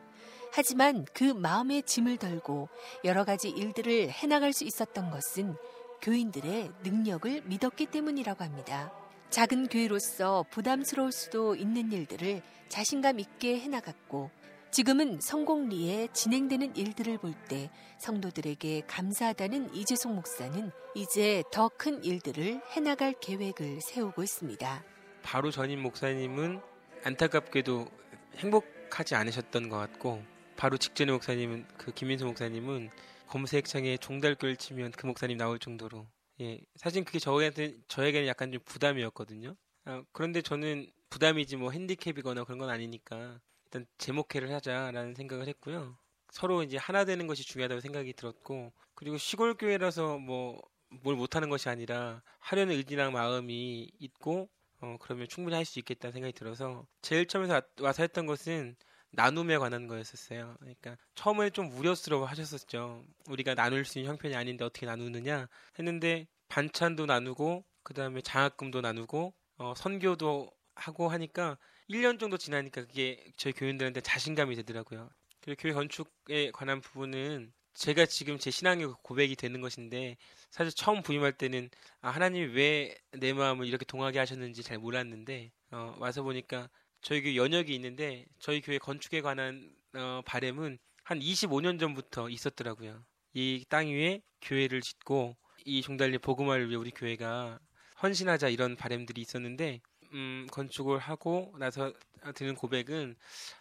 하지만 0.54 1.08
그 1.12 1.24
마음의 1.24 1.82
짐을 1.82 2.18
덜고 2.18 2.70
여러 3.04 3.24
가지 3.24 3.50
일들을 3.50 4.12
해나갈 4.12 4.54
수 4.54 4.64
있었던 4.64 5.10
것은 5.10 5.56
교인들의 6.04 6.74
능력을 6.84 7.42
믿었기 7.46 7.88
때문이라고 7.88 8.44
합니다. 8.44 8.94
작은 9.32 9.70
교회로서 9.70 10.46
부담스러울 10.52 11.12
수도 11.12 11.56
있는 11.56 11.92
일들을 11.92 12.44
자신감 12.70 13.20
있게 13.20 13.60
해나갔고 13.60 14.30
지금은 14.76 15.22
성공리에 15.22 16.10
진행되는 16.12 16.76
일들을 16.76 17.18
볼 17.20 17.34
때 17.48 17.70
성도들에게 17.98 18.82
감사하다는 18.88 19.74
이재송 19.74 20.16
목사는 20.16 20.70
이제 20.96 21.44
더 21.50 21.70
큰 21.70 22.04
일들을 22.04 22.62
해나갈 22.72 23.14
계획을 23.22 23.80
세우고 23.80 24.22
있습니다. 24.22 24.84
바로 25.24 25.50
전임 25.50 25.82
목사님은 25.82 26.60
안타깝게도 27.06 27.88
행복하지 28.36 29.16
않으셨던 29.16 29.70
것 29.70 29.78
같고 29.78 30.22
바로 30.58 30.76
직전의 30.76 31.14
목사님은 31.14 31.68
그 31.78 31.94
김민수 31.94 32.26
목사님은 32.26 32.90
검색창에 33.28 33.96
종달교를 33.96 34.58
치면 34.58 34.92
그 34.92 35.06
목사님 35.06 35.38
나올 35.38 35.58
정도로 35.58 36.06
예 36.42 36.60
사실 36.76 37.06
그게 37.06 37.20
저에게는 37.20 37.82
저에게는 37.88 38.28
약간 38.28 38.52
좀 38.52 38.60
부담이었거든요. 38.66 39.56
아, 39.86 40.04
그런데 40.12 40.42
저는 40.42 40.92
부담이지 41.10 41.56
뭐 41.56 41.72
핸디캡이거나 41.72 42.44
그런 42.44 42.58
건 42.58 42.70
아니니까 42.70 43.40
일단 43.76 43.86
제목회를 43.98 44.52
하자라는 44.54 45.16
생각을 45.16 45.48
했고요. 45.48 45.98
서로 46.32 46.64
이제 46.64 46.78
하나 46.78 47.06
되는 47.06 47.28
것이 47.28 47.44
중요하다고 47.44 47.82
생각이 47.82 48.14
들었고 48.14 48.74
그리고 48.96 49.18
시골 49.18 49.56
교회라서 49.56 50.18
뭐 50.18 50.62
뭘 51.04 51.16
못하는 51.16 51.50
것이 51.50 51.70
아니라 51.70 52.22
하려는 52.40 52.76
의지랑 52.76 53.12
마음이 53.14 53.92
있고 54.00 54.50
어 54.82 54.98
그러면 55.00 55.28
충분히 55.28 55.56
할 55.56 55.66
수 55.66 55.80
있겠다는 55.80 56.14
생각이 56.14 56.34
들어서 56.34 56.86
제일 57.02 57.28
처음에 57.28 57.50
와서 57.82 58.04
했던 58.04 58.26
것은 58.26 58.76
나눔에 59.12 59.58
관한 59.58 59.88
거였었어요. 59.88 60.56
그러니까 60.60 60.98
처음에 61.16 61.50
좀 61.50 61.72
우려스러워 61.72 62.26
하셨었죠. 62.26 63.04
우리가 63.30 63.56
나눌 63.56 63.86
수 63.86 64.00
있는 64.00 64.12
형편이 64.12 64.36
아닌데 64.36 64.66
어떻게 64.66 64.86
나누느냐 64.86 65.48
했는데 65.80 66.28
반찬도 66.50 67.06
나누고 67.06 67.64
그 67.84 67.94
다음에 67.94 68.22
장학금도 68.22 68.82
나누고 68.82 69.34
어, 69.58 69.74
선교도 69.76 70.52
하고 70.76 71.10
하니까 71.10 71.58
1년 71.90 72.20
정도 72.20 72.38
지나니까 72.38 72.86
그게 72.86 73.24
저희 73.38 73.54
교인들한테 73.54 74.02
자신감이 74.02 74.56
되더라고요. 74.56 75.10
그리고 75.42 75.62
교회 75.62 75.74
건축에 75.74 76.52
관한 76.52 76.82
부분은 76.82 77.54
제가 77.74 78.06
지금 78.06 78.40
제 78.40 78.50
신앙의 78.52 78.88
고백이 79.04 79.36
되는 79.36 79.62
것인데 79.62 80.18
사실 80.50 80.72
처음 80.74 81.02
부임할 81.04 81.34
때는 81.34 81.70
아, 82.02 82.10
하나님이 82.10 82.54
왜 82.54 82.96
내 83.12 83.34
마음을 83.34 83.66
이렇게 83.68 83.86
동하게 83.86 84.20
하셨는지 84.20 84.64
잘 84.64 84.78
몰랐는데 84.78 85.52
어, 85.72 85.96
와서 86.00 86.22
보니까 86.24 86.70
저희 87.02 87.22
교회 87.22 87.36
연역이 87.36 87.74
있는데 87.76 88.26
저희 88.40 88.62
교회 88.62 88.78
건축에 88.78 89.22
관한 89.22 89.72
어, 89.94 90.22
바램은 90.26 90.78
한 91.04 91.20
25년 91.20 91.80
전부터 91.80 92.30
있었더라고요. 92.30 93.06
이 93.34 93.64
땅 93.70 93.88
위에 93.88 94.22
교회를 94.42 94.82
짓고 94.82 95.36
이 95.66 95.82
종달리 95.82 96.18
복음화를 96.18 96.68
위해 96.70 96.78
우리 96.78 96.92
교회가 96.92 97.60
헌신하자 98.02 98.50
이런 98.50 98.76
바램들이 98.76 99.22
있었는데 99.22 99.82
음, 100.16 100.48
건축을 100.52 100.98
하고 100.98 101.54
나서 101.60 101.94
드는 102.34 102.56
고백은 102.56 103.16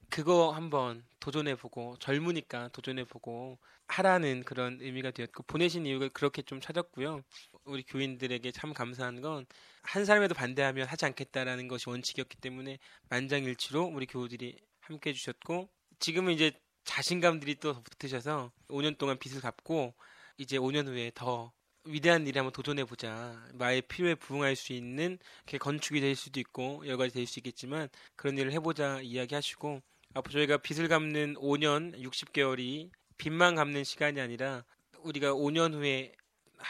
그거 0.09 0.53
한번 0.53 1.05
도전해보고 1.21 1.99
젊으니까 1.99 2.69
도전해보고 2.69 3.59
하라는 3.89 4.45
그런 4.45 4.79
의미가 4.81 5.11
되었고 5.11 5.43
보내신 5.43 5.85
이유가 5.85 6.09
그렇게 6.09 6.41
좀 6.41 6.61
찾았고요. 6.61 7.21
우리 7.65 7.83
교인들에게 7.83 8.51
참 8.53 8.73
감사한 8.73 9.21
건 9.21 9.45
한 9.85 10.05
사람에도 10.05 10.35
반대하면 10.35 10.87
하지 10.87 11.05
않겠다라는 11.05 11.69
것이 11.69 11.89
원칙이었기 11.89 12.39
때문에 12.39 12.79
만장일치로 13.11 13.85
우리 13.85 14.07
교우들이 14.07 14.59
함께 14.81 15.11
해주셨고 15.11 15.69
지금은 15.99 16.33
이제 16.33 16.53
자신감들이 16.85 17.57
또 17.57 17.83
붙으셔서 17.83 18.51
5년 18.69 18.99
동안 18.99 19.19
빚을 19.19 19.41
갚고 19.41 19.95
이제 20.39 20.59
5년 20.59 20.87
후에 20.87 21.13
더 21.15 21.53
위대한 21.87 22.27
일에 22.27 22.41
한번 22.41 22.53
도전해 22.53 22.85
보자. 22.85 23.43
나의 23.55 23.83
필요에 23.83 24.15
부응할 24.15 24.57
수 24.57 24.73
있는 24.73 25.19
건축이 25.61 26.01
될 26.01 26.17
수도 26.17 26.41
있고 26.41 26.83
여러 26.87 26.97
가지 26.97 27.13
될 27.15 27.27
수 27.27 27.39
있겠지만 27.41 27.89
그런 28.17 28.39
일을 28.39 28.53
해보자 28.53 29.01
이야기하시고 29.01 29.83
앞으로 30.15 30.33
저희가 30.33 30.59
빚을 30.59 30.89
갚는 30.89 31.35
5년 31.35 31.95
60개월이 32.03 32.91
빚만 33.19 33.55
갚는 33.57 33.85
시간이 33.85 34.21
아니라 34.21 34.65
우리가 35.01 35.33
5년 35.35 35.75
후에 35.75 36.15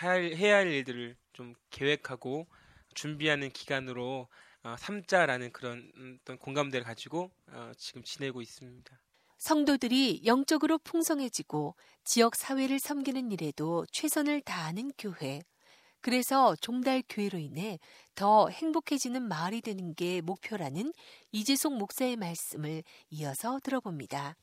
해야 0.03 0.57
할 0.57 0.67
일들을 0.69 1.17
좀 1.33 1.55
계획하고 1.71 2.47
준비하는 2.95 3.51
기간으로 3.51 4.29
어, 4.63 4.77
삼자라는 4.79 5.53
그런 5.53 5.93
어떤 6.23 6.39
공감대를 6.39 6.85
가지고 6.85 7.31
어, 7.49 7.73
지금 7.77 8.03
지내고 8.03 8.41
있습니다. 8.43 8.99
성도들이 9.45 10.23
영적으로 10.25 10.79
풍성해지고 10.79 11.77
지역 12.03 12.35
사회를 12.35 12.79
섬기는 12.79 13.31
일에도 13.31 13.85
최선을 13.93 14.41
다하는 14.41 14.91
교회. 14.97 15.43
그래서 16.01 16.57
종달 16.63 17.03
교회로 17.07 17.39
인해 17.39 17.79
더 18.15 18.49
행복해지는 18.49 19.21
마을이 19.21 19.61
되는 19.61 19.95
게 19.95 20.23
목표라는 20.23 20.95
이재송 21.33 21.77
목사의 21.77 22.17
말씀을 22.17 22.85
이어서 23.11 23.61
들어봅니다. 23.63 24.35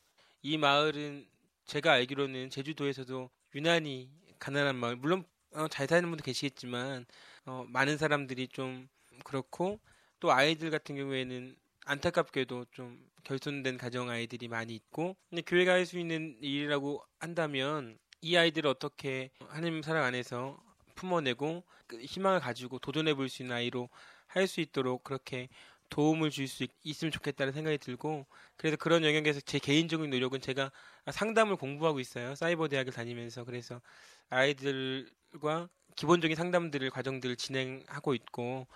이 0.44 0.60
마을은 0.60 1.28
제가 1.66 1.94
알기로는 1.94 2.52
제주도에서도 2.52 3.32
유난히 3.56 4.12
가난한 4.38 4.76
마을, 4.76 4.98
물론 4.98 5.26
어, 5.56 5.68
잘 5.68 5.88
사는 5.88 6.08
분도 6.08 6.24
계시겠지만 6.24 7.08
어, 7.48 7.66
많은 7.70 7.98
사람들이 7.98 8.50
좀 8.50 8.88
그렇고 9.24 9.80
또 10.20 10.32
아이들 10.32 10.70
같은 10.70 10.96
경우에는 10.96 11.56
안타깝게도 11.86 12.66
좀 12.70 13.04
결손된 13.24 13.78
가정 13.78 14.10
아이들이 14.10 14.48
많이 14.48 14.74
있고 14.76 15.16
근데 15.30 15.42
교회가 15.42 15.74
할 15.74 15.86
수 15.86 15.98
있는 16.00 16.38
일이라고 16.42 17.04
한다면 17.20 17.98
이 18.22 18.36
아이들을 18.38 18.70
어떻게 18.70 19.30
하나님 19.48 19.82
사랑 19.82 20.04
안에서 20.06 20.58
품어내고 20.96 21.64
그 21.88 22.00
희망을 22.02 22.40
가지고 22.40 22.80
도전해 22.80 23.14
볼 23.14 23.30
수 23.30 23.42
있는 23.44 23.56
아이로 23.56 23.90
할 24.28 24.48
수 24.48 24.62
있도록 24.62 25.04
그렇게 25.04 25.50
도움을 25.90 26.30
줄 26.32 26.48
수 26.48 26.66
있으면 26.84 27.12
좋겠다는 27.12 27.52
생각이 27.54 27.78
들고 27.80 28.26
그래서 28.58 28.78
그런 28.78 29.04
영역에서 29.04 29.42
제 29.42 29.60
개인적인 29.60 30.10
노력은 30.10 30.40
제가 30.42 30.72
상담을 31.12 31.58
공부하고 31.58 32.00
있어요. 32.00 32.34
사이버 32.36 32.68
대학을 32.70 32.94
다니면서. 32.94 33.44
그래서 33.44 33.82
아이들과 34.30 35.70
기본적인 35.96 36.36
상담들을 36.38 36.90
과정들을 36.92 37.36
진행하고 37.36 38.14
있고 38.16 38.68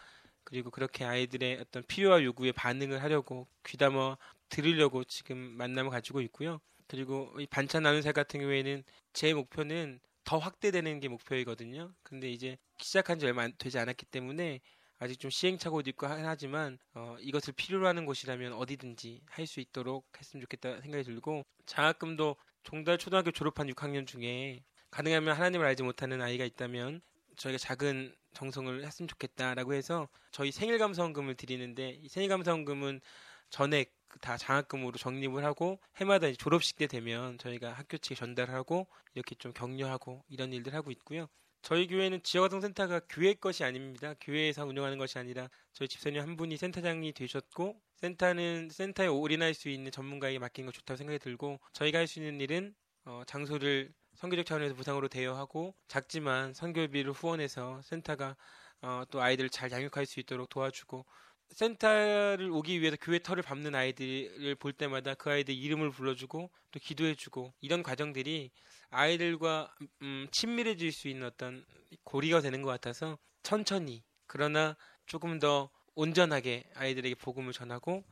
그리고 0.44 0.70
그렇게 0.70 1.06
아이들의 1.06 1.60
어떤 1.62 1.84
필요와 1.84 2.24
요구에 2.24 2.52
반응을 2.52 3.02
하려고 3.02 3.48
귀담아 3.66 4.18
들으려고 4.50 5.04
지금 5.04 5.38
만남을 5.38 5.92
가지고 5.92 6.22
있고요. 6.22 6.60
그리고 6.88 7.34
이 7.40 7.48
반찬 7.48 7.84
나눔사 7.84 8.12
같은 8.12 8.40
경우에는 8.40 8.84
제 9.14 9.34
목표는 9.34 10.00
더 10.24 10.38
확대되는 10.38 11.00
게 11.00 11.08
목표이거든요. 11.08 11.94
근데 12.04 12.30
이제 12.32 12.58
시작한 12.80 13.20
지 13.20 13.26
얼마 13.26 13.48
되지 13.58 13.78
않았기 13.80 14.06
때문에 14.08 14.60
아직 14.98 15.20
좀 15.20 15.30
시행착오도 15.30 15.90
있고 15.92 16.08
하지만 16.08 16.78
어, 16.94 17.18
이것을 17.20 17.54
필요로 17.54 17.88
하는 17.88 18.06
곳이라면 18.06 18.54
어디든지 18.54 19.22
할 19.28 19.46
수 19.46 19.60
있도록 19.60 20.08
했으면 20.18 20.42
좋겠다 20.42 20.82
생각이 20.82 21.04
들고 21.04 21.44
장학금도 21.66 22.36
종달 22.64 22.98
초등학교 22.98 23.32
졸업한 23.32 23.68
6학년 23.68 24.08
중에 24.08 24.64
가능하면 24.92 25.36
하나님을 25.36 25.66
알지 25.68 25.84
못하는 25.84 26.22
아이가 26.22 26.46
있다면 26.46 27.02
저희가 27.36 27.58
작은 27.58 28.16
정성을 28.34 28.86
했으면 28.86 29.08
좋겠다라고 29.08 29.74
해서 29.74 30.08
저희 30.32 30.52
생일 30.52 30.78
감사원금을 30.78 31.36
드리는데 31.36 32.00
이 32.02 32.08
생일 32.10 32.30
감사원금은 32.30 33.02
전액 33.50 33.95
다 34.22 34.38
장학금으로 34.38 34.98
적립을 34.98 35.44
하고 35.44 35.80
해마다 35.98 36.32
졸업식 36.34 36.78
때 36.78 36.88
되면 36.88 37.38
저희가 37.38 37.74
학교 37.74 37.98
측에 37.98 38.16
전달하고 38.16 38.88
이렇게 39.14 39.36
좀 39.36 39.54
격려하고 39.54 40.24
이런 40.30 40.54
일들 40.54 40.74
하고 40.74 40.92
있고요. 40.92 41.28
저희 41.62 41.88
교회는 41.88 42.22
지역아동센터가 42.22 43.02
교회 43.10 43.34
것이 43.34 43.64
아닙니다. 43.64 44.14
교회에서 44.22 44.66
운영하는 44.66 44.98
것이 45.00 45.18
아니라 45.18 45.50
저희 45.74 45.88
집사님 45.88 46.22
한 46.22 46.36
분이 46.38 46.58
센터장이 46.58 47.12
되셨고 47.14 47.82
센터는 47.96 48.70
센터에 48.72 49.08
올인할 49.08 49.54
수 49.54 49.70
있는 49.70 49.92
전문가에게 49.92 50.38
맡긴 50.40 50.66
거 50.68 50.72
좋다고 50.72 50.98
생각이 50.98 51.20
들고 51.20 51.60
저희가 51.74 51.98
할 52.00 52.08
수 52.08 52.20
있는 52.20 52.40
일은 52.40 52.76
어, 53.06 53.24
장소를 53.26 53.94
선교적 54.16 54.46
차원에서 54.46 54.76
부상으로 54.76 55.08
대여하고 55.08 55.76
작지만 55.88 56.54
선교비를 56.54 57.12
후원해서 57.12 57.82
센터가 57.84 58.36
어, 58.82 59.04
또 59.10 59.22
아이들을 59.22 59.50
잘 59.50 59.72
양육할 59.72 60.06
수 60.06 60.20
있도록 60.20 60.50
도와주고 60.50 61.06
센터를 61.52 62.50
오기 62.52 62.82
위해서 62.82 62.98
교회 63.00 63.20
터를 63.20 63.44
밟는 63.44 63.76
아이들을 63.76 64.56
볼 64.56 64.74
때마다 64.74 65.14
그 65.14 65.30
아이들 65.30 65.54
이름을 65.54 65.92
불러주고 65.92 66.50
또 66.72 66.80
기도해주고 66.80 67.54
이런 67.62 67.84
과정들이 67.84 68.52
아이들과 68.90 69.74
음, 70.02 70.28
친밀해질 70.32 70.92
수 70.92 71.08
있는 71.08 71.28
어떤 71.28 71.66
고리가 72.04 72.42
되는 72.42 72.62
것 72.62 72.70
같아서 72.70 73.18
천천히 73.44 74.04
그러나 74.28 74.76
조금 75.06 75.40
더 75.40 75.70
온전하게 75.96 76.66
아이들에게 76.76 77.16
복음을 77.16 77.54
전하고 77.54 78.04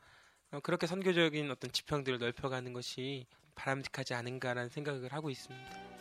어, 0.52 0.60
그렇게 0.60 0.86
선교적인 0.86 1.50
어떤 1.50 1.70
지평들을 1.70 2.18
넓혀가는 2.18 2.72
것이 2.72 3.26
바람직하지 3.54 4.14
않은가라는 4.14 4.68
생각을 4.70 5.12
하고 5.12 5.30
있습니다. 5.30 5.93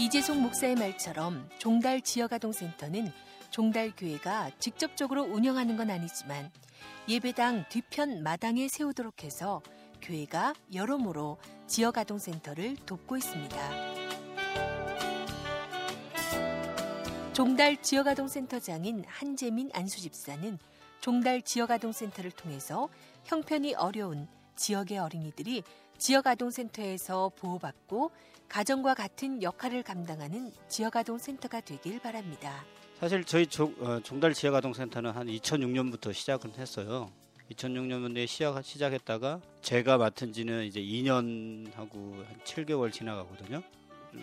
이재송 0.00 0.40
목사의 0.40 0.76
말처럼 0.76 1.46
종달 1.58 2.00
지역아동센터는 2.00 3.12
종달교회가 3.50 4.50
직접적으로 4.58 5.24
운영하는 5.24 5.76
건 5.76 5.90
아니지만 5.90 6.50
예배당 7.06 7.66
뒤편 7.68 8.22
마당에 8.22 8.66
세우도록 8.66 9.24
해서 9.24 9.60
교회가 10.00 10.54
여러모로 10.72 11.36
지역아동센터를 11.66 12.76
돕고 12.86 13.18
있습니다. 13.18 13.58
종달 17.34 17.82
지역아동센터장인 17.82 19.04
한재민 19.06 19.68
안수집사는 19.74 20.58
종달 21.02 21.42
지역아동센터를 21.42 22.30
통해서 22.30 22.88
형편이 23.26 23.74
어려운 23.74 24.28
지역의 24.56 24.96
어린이들이 24.96 25.62
지역아동센터에서 26.00 27.30
보호받고 27.36 28.10
가정과 28.48 28.94
같은 28.94 29.42
역할을 29.42 29.82
감당하는 29.82 30.50
지역아동센터가 30.68 31.60
되길 31.60 32.00
바랍니다. 32.00 32.64
사실 32.98 33.22
저희 33.24 33.46
종, 33.46 33.74
어, 33.80 34.00
종달 34.00 34.34
지역아동센터는 34.34 35.12
한 35.12 35.26
2006년부터 35.26 36.12
시작은 36.12 36.54
했어요. 36.58 37.12
2006년에 37.52 38.26
시작, 38.26 38.64
시작했다가 38.64 39.40
제가 39.60 39.98
맡은 39.98 40.32
지는 40.32 40.64
이제 40.64 40.80
2년하고 40.80 42.24
한 42.24 42.40
7개월 42.44 42.92
지나가거든요. 42.92 43.62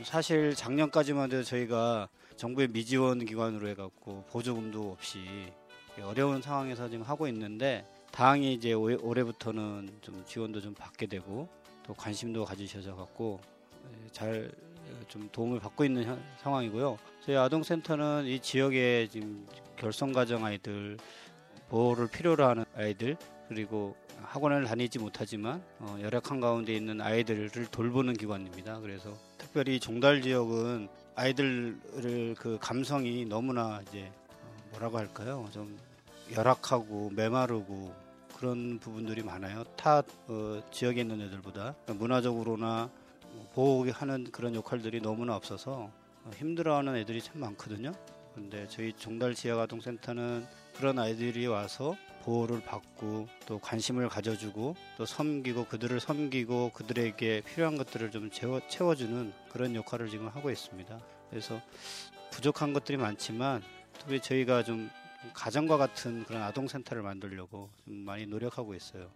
사실 0.03 0.55
작년까지만 0.55 1.31
해도 1.31 1.43
저희가 1.43 2.09
정부의 2.35 2.69
미지원 2.69 3.23
기관으로 3.23 3.67
해갖고 3.69 4.25
보조금도 4.29 4.91
없이 4.91 5.19
어려운 6.01 6.41
상황에서 6.41 6.89
지금 6.89 7.03
하고 7.05 7.27
있는데 7.27 7.85
다행히 8.11 8.53
이제 8.53 8.73
올해부터는 8.73 9.99
좀 10.01 10.23
지원도 10.25 10.61
좀 10.61 10.73
받게 10.73 11.07
되고 11.07 11.49
또 11.88 11.93
관심도 11.93 12.45
가지셔서 12.45 12.95
갖고 12.95 13.39
잘 14.12 14.52
좀 15.08 15.30
도움을 15.32 15.60
받고 15.60 15.86
있는 15.86 16.04
현, 16.04 16.21
상황이고요. 16.41 16.97
저희 17.26 17.36
아동센터는 17.36 18.26
이 18.26 18.39
지역에 18.39 19.08
지금 19.12 19.45
결손가정 19.78 20.45
아이들 20.45 20.97
보호를 21.69 22.08
필요로 22.08 22.45
하는 22.45 22.65
아이들 22.76 23.17
그리고 23.47 23.95
학원을 24.21 24.65
다니지 24.65 25.00
못하지만 25.00 25.62
어, 25.80 25.97
열악한 26.02 26.39
가운데 26.39 26.76
있는 26.76 27.02
아이들을 27.02 27.50
돌보는 27.71 28.13
기관입니다. 28.13 28.80
그래서 28.80 29.13
특별히 29.38 29.80
종달 29.80 30.21
지역은 30.21 30.89
아이들을 31.15 32.36
그 32.38 32.58
감성이 32.60 33.26
너무나 33.26 33.82
이제 33.88 34.12
어, 34.41 34.69
뭐라고 34.71 34.97
할까요? 34.97 35.47
좀 35.52 35.78
열악하고 36.36 37.12
메마르고 37.15 38.07
그런 38.38 38.80
부분들이 38.80 39.23
많아요. 39.23 39.63
타 39.76 40.04
어, 40.28 40.62
지역에 40.71 41.02
있는 41.02 41.21
애들보다 41.21 41.76
문화적으로나 41.88 42.89
보호하는 43.54 44.32
그런 44.32 44.54
역할들이 44.56 45.02
너무나 45.02 45.36
없어서 45.36 45.91
어, 46.23 46.32
힘들어하는 46.36 46.95
애들이 46.97 47.21
참 47.21 47.39
많거든요. 47.39 47.91
근데 48.36 48.67
저희 48.67 48.93
종달 48.93 49.34
지역아동센터는 49.34 50.45
그런 50.76 51.00
아이들이 51.00 51.47
와서 51.47 51.95
보호를 52.21 52.62
받고 52.62 53.28
또 53.47 53.58
관심을 53.58 54.10
가져주고 54.10 54.76
또 54.97 55.06
섬기고 55.06 55.65
그들을 55.65 56.00
섬기고 56.00 56.71
그들에게 56.73 57.41
필요한 57.41 57.78
것들을 57.78 58.12
좀 58.12 58.30
채워, 58.30 58.60
채워주는 58.67 59.34
그런 59.50 59.73
역할을 59.73 60.10
지금 60.10 60.28
하고 60.28 60.52
있습니다. 60.52 61.00
그래서 61.32 61.60
부족한 62.32 62.73
것들이 62.73 62.97
많지만 62.97 63.63
특히 63.97 64.19
저희가 64.19 64.63
좀 64.63 64.91
가정과 65.33 65.77
같은 65.77 66.23
그런 66.25 66.41
아동센터를 66.43 67.03
만들려고 67.03 67.69
좀 67.85 67.97
많이 67.97 68.25
노력하고 68.25 68.75
있어요. 68.75 69.11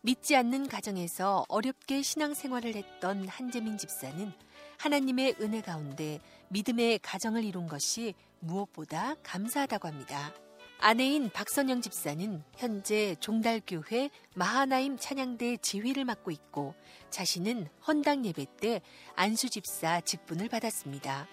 믿지 0.00 0.34
않는 0.34 0.66
가정에서 0.66 1.44
어렵게 1.48 2.02
신앙생활을 2.02 2.74
했던 2.74 3.28
한재민 3.28 3.78
집사는 3.78 4.32
하나님의 4.78 5.36
은혜 5.40 5.60
가운데 5.60 6.18
믿음의 6.48 6.98
가정을 7.00 7.44
이룬 7.44 7.68
것이 7.68 8.14
무엇보다 8.40 9.14
감사하다고 9.22 9.86
합니다. 9.86 10.34
아내인 10.80 11.30
박선영 11.30 11.80
집사는 11.80 12.42
현재 12.56 13.14
종달교회 13.20 14.10
마하나임 14.34 14.96
찬양대 14.98 15.58
지휘를 15.58 16.04
맡고 16.04 16.32
있고 16.32 16.74
자신은 17.10 17.68
헌당 17.86 18.24
예배 18.26 18.46
때 18.60 18.80
안수 19.14 19.48
집사 19.48 20.00
직분을 20.00 20.48
받았습니다. 20.48 21.28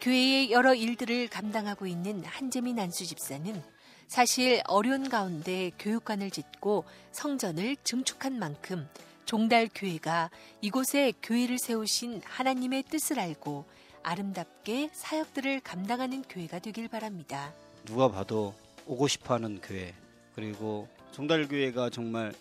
교회의 0.00 0.50
여러 0.50 0.74
일들을 0.74 1.28
감당하고 1.28 1.86
있는 1.86 2.24
한재민 2.24 2.78
안수 2.78 3.06
집사는 3.06 3.62
사실 4.06 4.62
어려운 4.66 5.08
가운데 5.08 5.70
교육관을 5.78 6.30
짓고 6.30 6.84
성전을 7.12 7.76
증축한 7.84 8.38
만큼 8.38 8.88
종달 9.24 9.68
교회가 9.74 10.30
이곳에 10.60 11.12
교회를 11.22 11.58
세우신 11.58 12.20
하나님의 12.24 12.84
뜻을 12.84 13.18
알고 13.18 13.64
아름답게 14.02 14.90
사역들을 14.92 15.60
감당하는 15.60 16.22
교회가 16.22 16.58
되길 16.58 16.88
바랍니다. 16.88 17.52
누가 17.86 18.10
봐도 18.10 18.54
오고 18.86 19.08
싶어 19.08 19.34
하는 19.34 19.60
교회 19.62 19.94
그리고 20.34 20.88
종달교회가 21.12 21.88
정말 21.90 22.34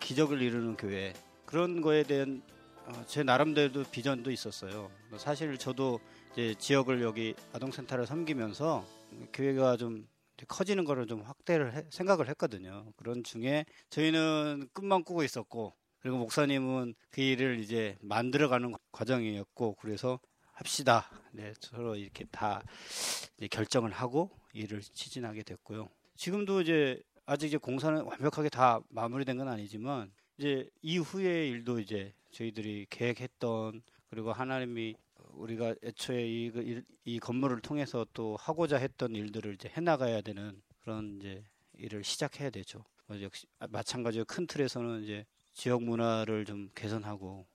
기적을 0.00 0.42
이루는 0.42 0.76
교회 0.76 1.14
그런 1.46 1.80
거에 1.80 2.02
대한 2.02 2.42
어, 2.86 3.04
제 3.06 3.22
나름대로 3.22 3.84
비전도 3.84 4.30
있었어요. 4.30 4.90
사실 5.16 5.56
저도 5.56 6.00
이제 6.38 6.54
지역을 6.54 7.02
여기 7.02 7.34
아동센터를 7.52 8.06
섬기면서 8.06 8.86
교회가 9.32 9.76
좀 9.76 10.06
커지는 10.46 10.84
거를 10.84 11.08
좀 11.08 11.20
확대를 11.22 11.74
해, 11.74 11.82
생각을 11.90 12.28
했거든요. 12.28 12.92
그런 12.94 13.24
중에 13.24 13.64
저희는 13.90 14.68
꿈만 14.72 15.02
꾸고 15.02 15.24
있었고 15.24 15.74
그리고 15.98 16.18
목사님은 16.18 16.94
그 17.10 17.22
일을 17.22 17.58
이제 17.58 17.96
만들어가는 18.02 18.72
과정이었고 18.92 19.78
그래서 19.80 20.20
합시다. 20.52 21.10
네, 21.32 21.54
서로 21.58 21.96
이렇게 21.96 22.24
다 22.30 22.62
결정을 23.50 23.90
하고 23.90 24.30
일을 24.52 24.80
추진하게 24.80 25.42
됐고요. 25.42 25.88
지금도 26.14 26.60
이제 26.60 27.02
아직 27.26 27.48
이제 27.48 27.56
공사는 27.56 28.00
완벽하게 28.00 28.48
다 28.48 28.78
마무리된 28.90 29.38
건 29.38 29.48
아니지만 29.48 30.12
이제 30.38 30.70
이후의 30.82 31.48
일도 31.48 31.80
이제 31.80 32.14
저희들이 32.30 32.86
계획했던 32.90 33.82
그리고 34.08 34.32
하나님이 34.32 34.94
우리가 35.32 35.74
애초에 35.82 36.26
이, 36.26 36.46
이, 36.54 36.82
이 37.04 37.18
건물을 37.18 37.60
통해서 37.60 38.06
또 38.12 38.36
하고자 38.40 38.76
했던 38.76 39.14
일들을 39.14 39.54
이제 39.54 39.68
해나가야 39.68 40.20
되는 40.22 40.60
그런 40.80 41.16
이제 41.18 41.44
일을 41.74 42.04
시작해야 42.04 42.50
되죠. 42.50 42.84
뭐 43.06 43.20
역시 43.22 43.46
마찬가지로 43.70 44.24
큰 44.26 44.46
틀에서는 44.46 45.02
이제 45.02 45.24
지역 45.52 45.82
문화를 45.82 46.44
좀 46.44 46.68
개선하고 46.74 47.46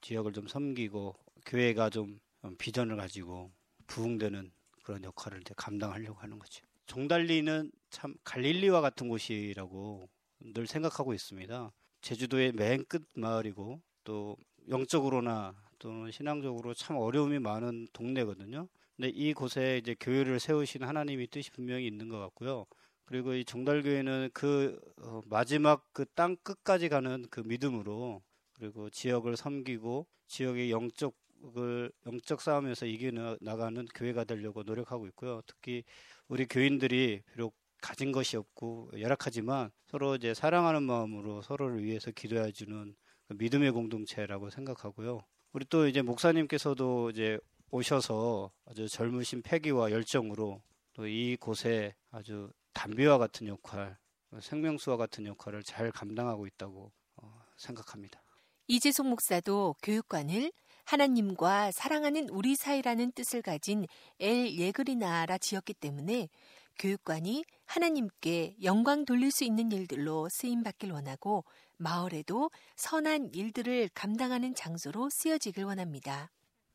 지역을 0.00 0.32
좀 0.32 0.46
섬기고 0.46 1.14
교회가 1.46 1.90
좀 1.90 2.18
비전을 2.58 2.96
가지고 2.96 3.52
부흥되는 3.86 4.52
그런 4.82 5.04
역할을 5.04 5.40
이제 5.40 5.54
감당하려고 5.56 6.20
하는 6.20 6.38
거죠. 6.38 6.64
종달리는 6.86 7.70
참 7.90 8.14
갈릴리와 8.24 8.80
같은 8.80 9.08
곳이라고 9.08 10.08
늘 10.52 10.66
생각하고 10.66 11.14
있습니다. 11.14 11.72
제주도의 12.02 12.52
맨 12.52 12.84
끝 12.88 13.02
마을이고 13.14 13.80
또 14.04 14.36
영적으로나 14.68 15.54
또는 15.84 16.10
신앙적으로 16.10 16.72
참 16.72 16.96
어려움이 16.96 17.40
많은 17.40 17.88
동네거든요. 17.92 18.68
근데 18.96 19.10
이곳에 19.10 19.76
이제 19.76 19.94
교회를 20.00 20.40
세우신 20.40 20.82
하나님이 20.82 21.26
뜻이 21.26 21.50
분명히 21.50 21.86
있는 21.86 22.08
것 22.08 22.18
같고요. 22.20 22.64
그리고 23.04 23.34
이 23.34 23.44
종달교회는 23.44 24.30
그 24.32 24.80
어, 25.02 25.20
마지막 25.26 25.92
그 25.92 26.06
땅 26.06 26.36
끝까지 26.42 26.88
가는 26.88 27.26
그 27.30 27.40
믿음으로 27.40 28.22
그리고 28.54 28.88
지역을 28.88 29.36
섬기고 29.36 30.06
지역의 30.28 30.70
영적 30.70 31.14
을 31.58 31.92
영적 32.06 32.40
싸움에서 32.40 32.86
이겨 32.86 33.36
나가는 33.42 33.84
교회가 33.94 34.24
되려고 34.24 34.62
노력하고 34.62 35.06
있고요. 35.08 35.42
특히 35.46 35.84
우리 36.28 36.46
교인들이 36.46 37.20
비록 37.34 37.54
가진 37.82 38.12
것이 38.12 38.38
없고 38.38 38.92
열악하지만 38.98 39.70
서로 39.86 40.14
이제 40.14 40.32
사랑하는 40.32 40.84
마음으로 40.84 41.42
서로를 41.42 41.84
위해서 41.84 42.10
기도해 42.10 42.52
주는 42.52 42.94
그 43.28 43.34
믿음의 43.34 43.72
공동체라고 43.72 44.48
생각하고요. 44.48 45.20
우리 45.54 45.64
또 45.66 45.86
이제 45.86 46.02
목사님께서도 46.02 47.10
이제 47.10 47.38
오셔서 47.70 48.50
아주 48.66 48.88
젊으신 48.88 49.40
패기와 49.42 49.92
열정으로 49.92 50.60
또 50.94 51.06
이곳에 51.06 51.94
아주 52.10 52.50
담비와 52.72 53.18
같은 53.18 53.46
역할, 53.46 53.96
생명수와 54.40 54.96
같은 54.96 55.26
역할을 55.26 55.62
잘 55.62 55.92
감당하고 55.92 56.48
있다고 56.48 56.90
어, 57.16 57.42
생각합니다. 57.56 58.20
이재송 58.66 59.08
목사도 59.10 59.76
교육관을 59.80 60.50
하나님과 60.86 61.70
사랑하는 61.70 62.30
우리 62.30 62.56
사이라는 62.56 63.12
뜻을 63.12 63.40
가진 63.40 63.86
엘 64.18 64.52
예그리나라 64.52 65.38
지었기 65.38 65.74
때문에 65.74 66.30
교육관이 66.80 67.44
하나님께 67.66 68.56
영광 68.64 69.04
돌릴 69.04 69.30
수 69.30 69.44
있는 69.44 69.70
일들로 69.70 70.28
쓰임 70.30 70.64
받길 70.64 70.90
원하고 70.90 71.44
마을에도 71.84 72.50
선한 72.76 73.30
일들을 73.34 73.90
감당하는 73.94 74.54
장소로 74.54 75.10
쓰여지길 75.10 75.64
원합니다. 75.64 76.30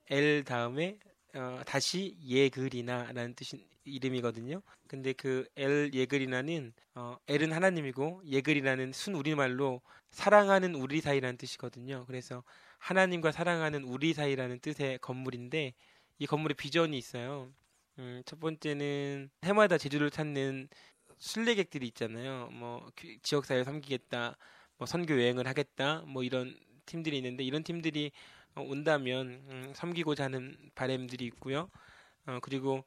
엘 0.09 0.43
다음에 0.43 0.97
어, 1.35 1.61
다시 1.65 2.17
예그리나라는 2.23 3.35
뜻인 3.35 3.63
이름이거든요. 3.85 4.61
근데 4.87 5.13
그 5.13 5.47
엘 5.55 5.91
예그리나는 5.93 6.73
어, 6.95 7.17
엘은 7.27 7.51
하나님이고 7.51 8.21
예그리나는 8.25 8.91
순 8.93 9.15
우리말로 9.15 9.81
사랑하는 10.11 10.75
우리 10.75 11.01
사이라는 11.01 11.37
뜻이거든요. 11.37 12.05
그래서 12.07 12.43
하나님과 12.79 13.31
사랑하는 13.31 13.83
우리 13.83 14.13
사이라는 14.13 14.59
뜻의 14.59 14.99
건물인데 14.99 15.73
이 16.19 16.25
건물에 16.27 16.53
비전이 16.55 16.97
있어요. 16.97 17.51
음, 17.99 18.21
첫 18.25 18.39
번째는 18.39 19.29
해마다 19.43 19.77
제주도를 19.77 20.09
찾는 20.11 20.69
순례객들이 21.17 21.85
있잖아요. 21.87 22.49
뭐 22.51 22.89
지역 23.23 23.45
사회 23.45 23.63
섬기겠다, 23.63 24.37
뭐 24.79 24.87
선교 24.87 25.13
여행을 25.13 25.45
하겠다, 25.45 26.03
뭐 26.07 26.23
이런 26.23 26.57
팀들이 26.85 27.17
있는데 27.17 27.43
이런 27.43 27.63
팀들이 27.63 28.11
어, 28.55 28.61
온다면 28.61 29.43
음, 29.49 29.73
섬기고자 29.75 30.23
하는 30.23 30.57
바램들이 30.73 31.25
있고요. 31.25 31.69
어, 32.25 32.39
그리고 32.41 32.85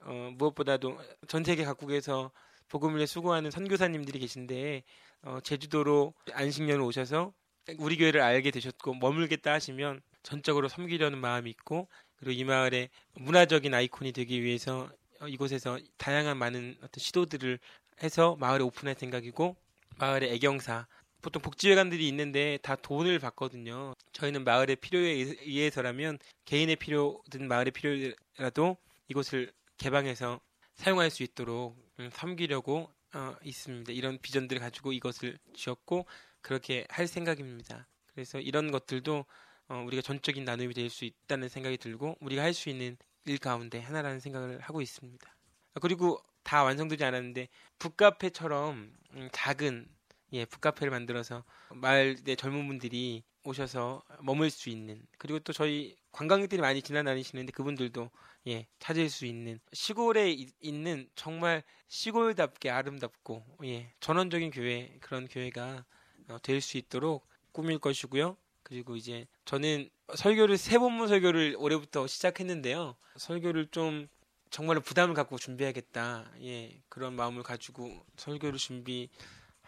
어, 0.00 0.30
무엇보다도 0.36 0.98
전 1.28 1.44
세계 1.44 1.64
각국에서 1.64 2.32
복음을 2.68 2.96
위해 2.96 3.06
수고하는 3.06 3.50
선교사님들이 3.50 4.18
계신데 4.18 4.82
어, 5.22 5.38
제주도로 5.40 6.14
안식년을 6.32 6.80
오셔서 6.82 7.32
우리 7.78 7.96
교회를 7.98 8.20
알게 8.22 8.50
되셨고 8.50 8.94
머물겠다 8.94 9.52
하시면 9.52 10.00
전적으로 10.22 10.68
섬기려는 10.68 11.18
마음이 11.18 11.50
있고 11.50 11.88
그리고 12.16 12.32
이 12.32 12.44
마을의 12.44 12.88
문화적인 13.14 13.72
아이콘이 13.74 14.12
되기 14.12 14.42
위해서 14.42 14.90
어, 15.20 15.28
이곳에서 15.28 15.78
다양한 15.98 16.38
많은 16.38 16.76
어떤 16.78 16.98
시도들을 16.98 17.58
해서 18.02 18.34
마을에 18.40 18.64
오픈할 18.64 18.96
생각이고 18.98 19.56
마을의 19.98 20.32
애경사 20.32 20.86
보통 21.24 21.40
복지회관들이 21.40 22.06
있는데 22.08 22.58
다 22.60 22.76
돈을 22.76 23.18
받거든요. 23.18 23.94
저희는 24.12 24.44
마을의 24.44 24.76
필요에 24.76 25.10
의해서라면 25.40 26.18
개인의 26.44 26.76
필요든 26.76 27.48
마을의 27.48 27.70
필요라도 27.70 28.76
이곳을 29.08 29.50
개방해서 29.78 30.38
사용할 30.74 31.08
수 31.08 31.22
있도록 31.22 31.78
음, 31.98 32.10
섬기려고 32.12 32.90
어, 33.14 33.36
있습니다. 33.42 33.92
이런 33.92 34.18
비전들을 34.18 34.60
가지고 34.60 34.92
이것을 34.92 35.38
지었고 35.54 36.04
그렇게 36.42 36.86
할 36.90 37.06
생각입니다. 37.06 37.86
그래서 38.12 38.38
이런 38.38 38.70
것들도 38.70 39.24
어, 39.68 39.82
우리가 39.86 40.02
전적인 40.02 40.44
나눔이 40.44 40.74
될 40.74 40.90
수 40.90 41.06
있다는 41.06 41.48
생각이 41.48 41.78
들고 41.78 42.18
우리가 42.20 42.42
할 42.42 42.52
수 42.52 42.68
있는 42.68 42.98
일 43.24 43.38
가운데 43.38 43.78
하나라는 43.80 44.20
생각을 44.20 44.60
하고 44.60 44.82
있습니다. 44.82 45.34
그리고 45.80 46.22
다 46.42 46.62
완성되지 46.64 47.02
않았는데 47.02 47.48
북카페처럼 47.78 48.92
음, 49.14 49.28
작은 49.32 49.88
예, 50.34 50.44
북카페를 50.44 50.90
만들어서 50.90 51.44
마을의 51.70 52.36
젊은 52.36 52.66
분들이 52.66 53.22
오셔서 53.44 54.02
머물 54.20 54.50
수 54.50 54.68
있는 54.68 55.00
그리고 55.16 55.38
또 55.38 55.52
저희 55.52 55.96
관광객들이 56.10 56.60
많이 56.60 56.82
지나다니시는데 56.82 57.52
그분들도 57.52 58.10
예, 58.48 58.66
찾을 58.80 59.08
수 59.08 59.26
있는 59.26 59.60
시골에 59.72 60.32
이, 60.32 60.48
있는 60.60 61.08
정말 61.14 61.62
시골답게 61.88 62.68
아름답고 62.68 63.44
예, 63.64 63.92
전원적인 64.00 64.50
교회 64.50 64.96
그런 65.00 65.28
교회가 65.28 65.84
어, 66.28 66.38
될수 66.42 66.78
있도록 66.78 67.28
꾸밀 67.52 67.78
것이고요. 67.78 68.36
그리고 68.64 68.96
이제 68.96 69.26
저는 69.44 69.88
설교를 70.16 70.56
세 70.56 70.78
본문 70.78 71.06
설교를 71.08 71.54
올해부터 71.58 72.08
시작했는데요. 72.08 72.96
설교를 73.16 73.68
좀 73.68 74.08
정말로 74.50 74.80
부담을 74.80 75.14
갖고 75.14 75.38
준비하겠다. 75.38 76.32
예, 76.42 76.80
그런 76.88 77.14
마음을 77.14 77.42
가지고 77.42 78.04
설교를 78.16 78.58
준비 78.58 79.10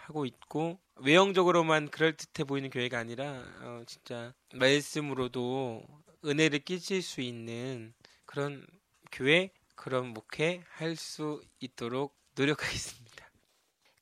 하고 0.06 0.24
있고 0.24 0.78
외형적으로만 0.96 1.88
그럴듯해 1.90 2.44
보이는 2.46 2.70
교회가 2.70 2.98
아니라 2.98 3.42
어, 3.62 3.82
진짜 3.86 4.32
말씀으로도 4.54 5.82
은혜를 6.24 6.60
끼칠 6.60 7.02
수 7.02 7.20
있는 7.20 7.92
그런 8.24 8.64
교회, 9.10 9.50
그런 9.74 10.08
목회 10.08 10.62
할 10.68 10.96
수 10.96 11.42
있도록 11.60 12.16
노력하겠습니다. 12.36 13.30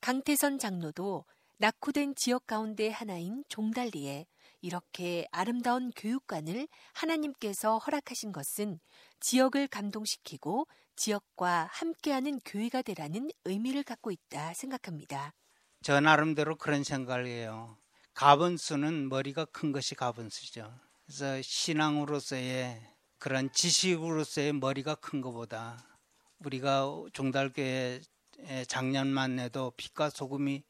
강태선 0.02 0.58
장로도 0.58 1.24
낙후된 1.58 2.14
지역 2.16 2.46
가운데 2.46 2.90
하나인 2.90 3.42
종달리에 3.48 4.26
이렇게 4.60 5.26
아름다운 5.30 5.90
교육관을 5.96 6.68
하나님께서 6.92 7.78
허락하신 7.78 8.32
것은 8.32 8.78
지역을 9.20 9.68
감동시키고 9.68 10.66
지역과 10.96 11.68
함께하는 11.72 12.40
교회가 12.44 12.82
되라는 12.82 13.30
의미를 13.44 13.82
갖고 13.82 14.10
있다 14.10 14.52
생각합니다. 14.54 15.32
저 15.84 16.00
나름대로 16.00 16.56
그런 16.56 16.82
생각을 16.82 17.26
해요. 17.26 17.76
가분수는 18.14 19.10
머리가 19.10 19.44
큰 19.44 19.70
것이 19.70 19.94
가분수죠. 19.94 20.72
그래서 21.04 21.42
신앙으로서의 21.42 22.80
그런 23.18 23.52
지식으로서의 23.52 24.54
머리가 24.54 24.94
큰 24.94 25.20
것보다 25.20 25.84
우리가 26.38 26.90
종달교회 27.12 28.00
작년만 28.66 29.38
해도 29.38 29.74
빛과 29.76 30.08
소금이 30.08 30.62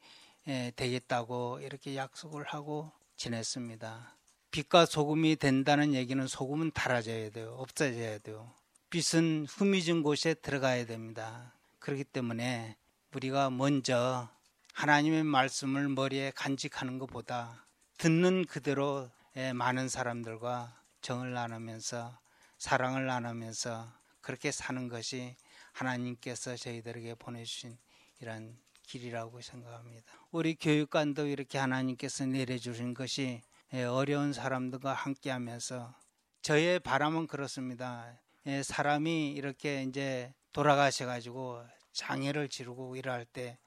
되겠다고 0.74 1.60
이렇게 1.62 1.94
약속을 1.94 2.42
하고 2.42 2.90
지냈습니다. 3.14 4.16
빛과 4.50 4.84
소금이 4.84 5.36
된다는 5.36 5.94
얘기는 5.94 6.26
소금은 6.26 6.72
달아져야 6.72 7.30
돼요. 7.30 7.54
없어져야 7.56 8.18
돼요. 8.18 8.52
빛은 8.90 9.46
후미진 9.48 10.02
곳에 10.02 10.34
들어가야 10.34 10.86
됩니다. 10.86 11.52
그렇기 11.78 12.02
때문에 12.02 12.74
우리가 13.14 13.50
먼저 13.50 14.28
하나님의 14.74 15.22
말씀을 15.22 15.88
머리에 15.88 16.32
간직하는 16.34 16.98
것보다 16.98 17.64
듣는 17.96 18.44
그대로 18.44 19.08
많은 19.54 19.88
사람들과 19.88 20.76
정을 21.00 21.32
나누면서 21.32 22.18
사랑을 22.58 23.06
나누면서 23.06 23.92
그렇게 24.20 24.50
사는 24.50 24.88
것이 24.88 25.36
하나님께서 25.72 26.56
저희들에게 26.56 27.14
보내주신 27.14 27.78
이런 28.20 28.58
길이라고 28.82 29.40
생각합니다. 29.40 30.04
우리 30.32 30.56
교육관도 30.56 31.28
이렇게 31.28 31.58
하나님께서 31.58 32.26
내려주신 32.26 32.94
것이 32.94 33.42
예, 33.72 33.84
어려운 33.84 34.32
사람들과 34.32 34.92
함께 34.92 35.30
하면서 35.30 35.94
저의 36.42 36.80
바람은 36.80 37.28
그렇습니다. 37.28 38.18
예, 38.46 38.62
사람이 38.62 39.32
이렇게 39.32 39.82
이제 39.84 40.34
돌아가셔가지고 40.52 41.64
장애를 41.92 42.48
지르고 42.48 42.96
일할 42.96 43.24
때 43.24 43.58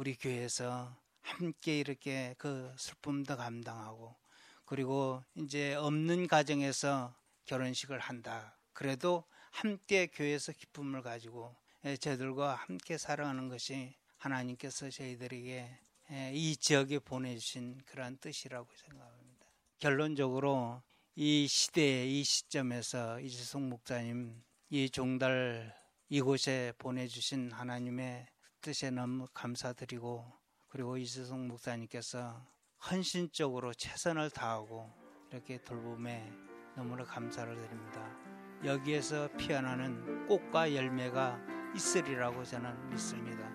우리 0.00 0.16
교회에서 0.16 0.96
함께 1.20 1.78
이렇게 1.78 2.34
그 2.38 2.72
슬픔도 2.78 3.36
감당하고 3.36 4.16
그리고 4.64 5.22
이제 5.34 5.74
없는 5.74 6.26
가정에서 6.26 7.14
결혼식을 7.44 7.98
한다. 7.98 8.56
그래도 8.72 9.24
함께 9.50 10.06
교회에서 10.06 10.52
기쁨을 10.52 11.02
가지고 11.02 11.54
예, 11.84 11.98
저들과 11.98 12.54
함께 12.54 12.96
살아가는 12.96 13.50
것이 13.50 13.94
하나님께서 14.16 14.88
저희들에게 14.88 15.68
이 16.32 16.56
지역에 16.56 16.98
보내주신 16.98 17.82
그러한 17.84 18.16
뜻이라고 18.22 18.70
생각합니다. 18.74 19.46
결론적으로 19.80 20.82
이 21.14 21.46
시대에 21.46 22.06
이 22.06 22.24
시점에서 22.24 23.20
이지성 23.20 23.68
목사님 23.68 24.42
이 24.70 24.88
종달 24.88 25.78
이곳에 26.08 26.72
보내주신 26.78 27.52
하나님의 27.52 28.29
뜻에 28.60 28.90
너무 28.90 29.26
감사드리고 29.32 30.24
그리고 30.68 30.96
이지성 30.96 31.48
목사님께서 31.48 32.46
헌신적으로 32.90 33.74
최선을 33.74 34.30
다하고 34.30 34.90
이렇게 35.30 35.58
돌봄에 35.62 36.30
너무나 36.76 37.04
감사를 37.04 37.54
드립니다. 37.54 38.04
여기에서 38.64 39.28
피어나는 39.36 40.26
꽃과 40.26 40.74
열매가 40.74 41.38
있으리라고 41.74 42.44
저는 42.44 42.90
믿습니다. 42.90 43.48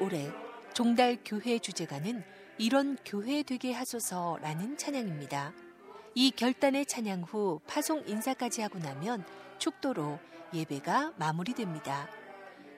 올해 0.00 0.30
종달 0.72 1.18
교회 1.24 1.58
주제가는 1.58 2.24
이런 2.58 2.96
교회 3.04 3.42
되게 3.42 3.72
하소서라는 3.72 4.76
찬양입니다. 4.76 5.52
이 6.14 6.30
결단의 6.30 6.86
찬양 6.86 7.22
후 7.22 7.60
파송 7.66 8.02
인사까지 8.06 8.62
하고 8.62 8.78
나면 8.78 9.24
축도로 9.58 10.18
예배가 10.52 11.14
마무리됩니다. 11.16 12.08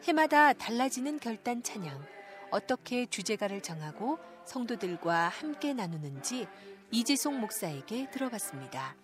해마다 0.04 0.52
달라지는 0.52 1.18
결단 1.20 1.62
찬양, 1.62 2.04
어떻게 2.50 3.06
주제가를 3.06 3.62
정하고 3.62 4.18
성도들과 4.44 5.28
함께 5.28 5.72
나누는지 5.72 6.46
이재송 6.90 7.40
목사에게 7.40 8.10
들어봤습니다. 8.10 8.96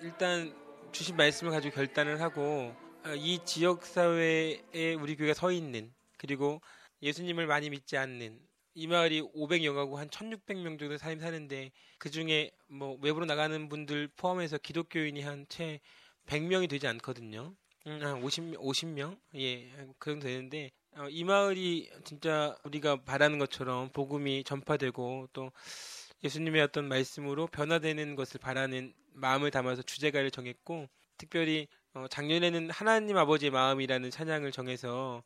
일단 0.00 0.54
주신 0.92 1.16
말씀을 1.16 1.52
가지고 1.52 1.74
결단을 1.74 2.20
하고 2.20 2.74
어, 3.04 3.14
이 3.16 3.40
지역 3.44 3.84
사회에 3.84 4.94
우리 5.00 5.16
교회가 5.16 5.34
서 5.34 5.50
있는 5.50 5.92
그리고 6.18 6.60
예수님을 7.02 7.46
많이 7.46 7.70
믿지 7.70 7.96
않는 7.96 8.40
이 8.74 8.86
마을이 8.86 9.20
500여 9.34 9.74
가구 9.74 9.98
한 9.98 10.08
1,600명 10.08 10.78
정도 10.78 10.96
사람 10.96 11.18
사는데 11.20 11.72
그 11.98 12.10
중에 12.10 12.50
뭐 12.68 12.98
외부로 13.02 13.26
나가는 13.26 13.68
분들 13.68 14.08
포함해서 14.16 14.58
기독교인이 14.58 15.20
한 15.22 15.46
채 15.48 15.80
100명이 16.26 16.68
되지 16.70 16.86
않거든요. 16.86 17.54
음, 17.86 17.98
한 18.02 18.22
50, 18.22 18.54
50명? 18.54 19.18
예, 19.36 19.70
그 19.98 20.10
정도 20.12 20.26
되는데 20.28 20.70
어, 20.96 21.08
이 21.10 21.24
마을이 21.24 21.90
진짜 22.04 22.56
우리가 22.64 23.02
바라는 23.04 23.38
것처럼 23.38 23.90
복음이 23.92 24.44
전파되고 24.44 25.28
또 25.32 25.50
예수님의 26.24 26.62
어떤 26.62 26.86
말씀으로 26.88 27.46
변화되는 27.48 28.14
것을 28.14 28.38
바라는 28.40 28.94
마음을 29.14 29.50
담아서 29.50 29.82
주제가를 29.82 30.30
정했고 30.30 30.88
특별히 31.18 31.66
어, 31.94 32.06
작년에는 32.08 32.70
하나님 32.70 33.16
아버지의 33.16 33.50
마음이라는 33.50 34.10
찬양을 34.10 34.52
정해서 34.52 35.22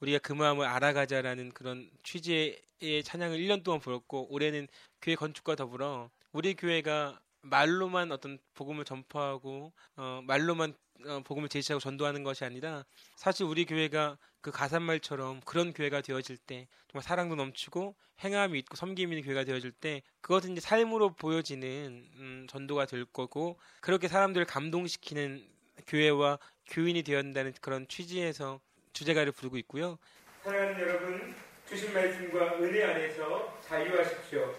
우리가 0.00 0.18
그 0.18 0.32
마음을 0.32 0.66
알아가자라는 0.66 1.52
그런 1.52 1.90
취지의 2.02 3.02
찬양을 3.04 3.38
1년 3.38 3.62
동안 3.62 3.80
불었고 3.80 4.32
올해는 4.32 4.66
교회 5.00 5.14
건축과 5.14 5.56
더불어 5.56 6.10
우리 6.32 6.54
교회가 6.54 7.20
말로만 7.42 8.12
어떤 8.12 8.38
복음을 8.54 8.84
전파하고 8.84 9.72
어, 9.96 10.20
말로만 10.24 10.74
어, 11.06 11.20
복음을 11.24 11.48
제시하고 11.48 11.80
전도하는 11.80 12.22
것이 12.22 12.44
아니라 12.44 12.84
사실 13.16 13.46
우리 13.46 13.64
교회가 13.64 14.18
그 14.40 14.50
가산말처럼 14.50 15.40
그런 15.44 15.72
교회가 15.72 16.00
되어질 16.02 16.36
때 16.36 16.66
정말 16.88 17.02
사랑도 17.02 17.36
넘치고 17.36 17.94
행함이 18.22 18.58
있고 18.60 18.76
섬김이 18.76 19.12
있는 19.12 19.24
교회가 19.24 19.44
되어질 19.44 19.72
때 19.72 20.02
그것은 20.20 20.52
이제 20.52 20.60
삶으로 20.60 21.14
보여지는 21.14 22.06
음, 22.16 22.46
전도가 22.48 22.86
될 22.86 23.04
거고 23.06 23.58
그렇게 23.80 24.08
사람들을 24.08 24.46
감동시키는 24.46 25.46
교회와 25.86 26.38
교인이 26.66 27.02
되어야 27.02 27.18
한다는 27.18 27.52
그런 27.60 27.88
취지에서 27.88 28.60
주제가를 28.92 29.32
부르고 29.32 29.56
있고요. 29.58 29.98
사랑하는 30.42 30.80
여러분, 30.80 31.34
주신 31.68 31.92
말씀과 31.92 32.56
은혜 32.58 32.84
안에서 32.84 33.60
자유하십시오. 33.66 34.54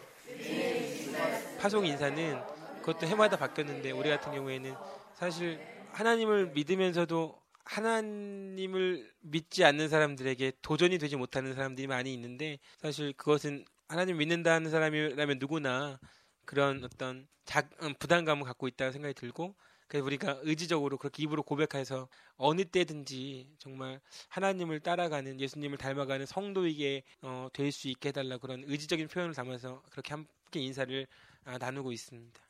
파송 1.60 1.86
인사는 1.86 2.41
그것도 2.80 3.06
해마다 3.08 3.38
바뀌었는데 3.38 3.91
우리 3.91 4.10
같은 4.10 4.32
경우에는 4.32 4.74
사실 5.13 5.60
하나님을 5.91 6.48
믿으면서도 6.48 7.39
하나님을 7.65 9.12
믿지 9.22 9.63
않는 9.65 9.89
사람들에게 9.89 10.54
도전이 10.62 10.98
되지 10.98 11.15
못하는 11.15 11.54
사람들이 11.54 11.88
많이 11.88 12.13
있는데 12.13 12.60
사실 12.82 13.13
그것은 13.13 13.65
하나님 13.88 14.17
믿는다는 14.17 14.72
사람이라면 14.72 15.38
누구나 15.39 16.00
그런 16.46 16.84
어떤 16.84 17.28
자, 17.46 17.67
음, 17.82 17.94
부담감을 18.00 18.46
갖고 18.46 18.67
있다는 18.67 18.94
생각이 18.94 19.13
들고 19.13 19.56
그래서 19.92 20.06
우리가 20.06 20.40
의지적으로 20.44 20.98
그렇게 20.98 21.22
입으로 21.24 21.44
고백해서 21.44 22.08
어느 22.38 22.64
때든지 22.64 23.50
정말 23.60 24.00
하나님을 24.30 24.80
따라가는 24.80 25.42
예수님을 25.42 25.78
닮아가는 25.78 26.26
성도에게 26.26 27.04
어, 27.22 27.50
될 27.52 27.74
수 27.74 27.90
있게 27.90 28.08
해달라 28.08 28.38
그런 28.38 28.64
의지적인 28.66 29.10
표현을 29.10 29.34
담아서 29.34 29.84
그렇게 29.90 30.12
함께 30.14 30.62
인사를 30.62 31.06
아, 31.44 31.58
나누고 31.58 31.92
있습니다. 31.92 32.42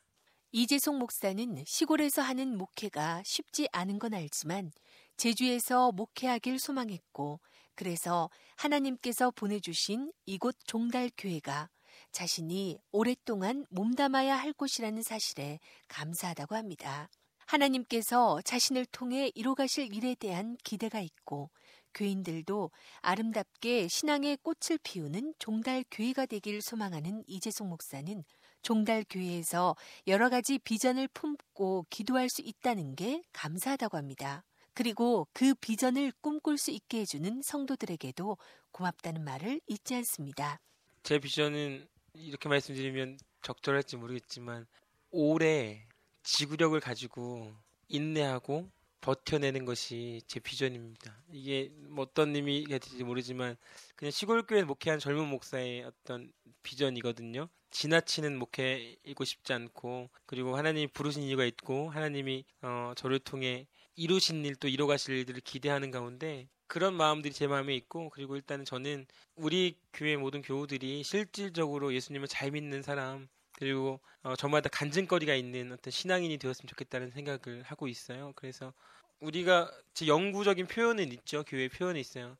이재송 0.52 1.00
목사는 1.00 1.64
시골에서 1.66 2.22
하는 2.22 2.56
목회가 2.56 3.20
쉽지 3.24 3.68
않은 3.72 3.98
건 3.98 4.14
알지만 4.14 4.70
제주에서 5.16 5.90
목회하길 5.90 6.60
소망했고 6.60 7.40
그래서 7.74 8.30
하나님께서 8.54 9.32
보내주신 9.32 10.12
이곳 10.26 10.54
종달교회가 10.64 11.70
자신이 12.12 12.78
오랫동안 12.92 13.66
몸담아야 13.70 14.36
할 14.36 14.52
곳이라는 14.52 15.02
사실에 15.02 15.58
감사하다고 15.88 16.54
합니다. 16.54 17.08
하나님께서 17.52 18.40
자신을 18.42 18.86
통해 18.86 19.30
이루가실 19.34 19.94
일에 19.94 20.14
대한 20.14 20.56
기대가 20.64 21.00
있고 21.00 21.50
교인들도 21.92 22.70
아름답게 23.02 23.88
신앙의 23.88 24.38
꽃을 24.38 24.78
피우는 24.82 25.34
종달교회가 25.38 26.24
되길 26.24 26.62
소망하는 26.62 27.22
이재송 27.26 27.68
목사는 27.68 28.24
종달교회에서 28.62 29.76
여러 30.06 30.30
가지 30.30 30.58
비전을 30.58 31.08
품고 31.08 31.86
기도할 31.90 32.30
수 32.30 32.40
있다는 32.40 32.94
게 32.94 33.22
감사하다고 33.32 33.98
합니다. 33.98 34.44
그리고 34.72 35.28
그 35.34 35.54
비전을 35.54 36.12
꿈꿀 36.22 36.56
수 36.56 36.70
있게 36.70 37.00
해주는 37.00 37.42
성도들에게도 37.42 38.38
고맙다는 38.70 39.22
말을 39.22 39.60
잊지 39.66 39.94
않습니다. 39.96 40.58
제 41.02 41.18
비전은 41.18 41.86
이렇게 42.14 42.48
말씀드리면 42.48 43.18
적절할지 43.42 43.98
모르겠지만 43.98 44.66
오래 45.10 45.84
지구력을 46.22 46.78
가지고 46.80 47.52
인내하고 47.88 48.70
버텨내는 49.00 49.64
것이 49.64 50.22
제 50.28 50.38
비전입니다. 50.40 51.22
이게 51.32 51.70
뭐 51.88 52.04
어떤 52.04 52.34
의미가 52.36 52.78
될지 52.78 53.02
모르지만 53.02 53.56
그냥 53.96 54.12
시골교회 54.12 54.62
목회한 54.62 55.00
젊은 55.00 55.26
목사의 55.28 55.82
어떤 55.84 56.30
비전이거든요. 56.62 57.48
지나치는 57.70 58.38
목회이고 58.38 59.24
싶지 59.24 59.52
않고 59.54 60.10
그리고 60.26 60.56
하나님이 60.56 60.88
부르신 60.88 61.22
이유가 61.22 61.44
있고 61.44 61.90
하나님이 61.90 62.44
어, 62.62 62.92
저를 62.96 63.18
통해 63.18 63.66
이루신 63.96 64.44
일 64.44 64.54
또 64.56 64.68
이뤄가실 64.68 65.16
일들을 65.16 65.40
기대하는 65.40 65.90
가운데 65.90 66.48
그런 66.66 66.94
마음들이 66.94 67.34
제 67.34 67.46
마음에 67.46 67.74
있고 67.74 68.08
그리고 68.10 68.36
일단은 68.36 68.64
저는 68.64 69.06
우리 69.36 69.76
교회 69.92 70.16
모든 70.16 70.42
교우들이 70.42 71.02
실질적으로 71.02 71.92
예수님을 71.94 72.28
잘 72.28 72.50
믿는 72.52 72.82
사람 72.82 73.28
그리고 73.62 74.00
어, 74.24 74.34
저마다 74.34 74.68
간증거리가 74.68 75.36
있는 75.36 75.70
어떤 75.70 75.92
신앙인이 75.92 76.36
되었으면 76.38 76.66
좋겠다는 76.66 77.12
생각을 77.12 77.62
하고 77.62 77.86
있어요. 77.86 78.32
그래서 78.34 78.72
우리가 79.20 79.70
제 79.94 80.08
영구적인 80.08 80.66
표현은 80.66 81.12
있죠. 81.12 81.44
교회 81.44 81.68
표현이 81.68 82.00
있어요. 82.00 82.36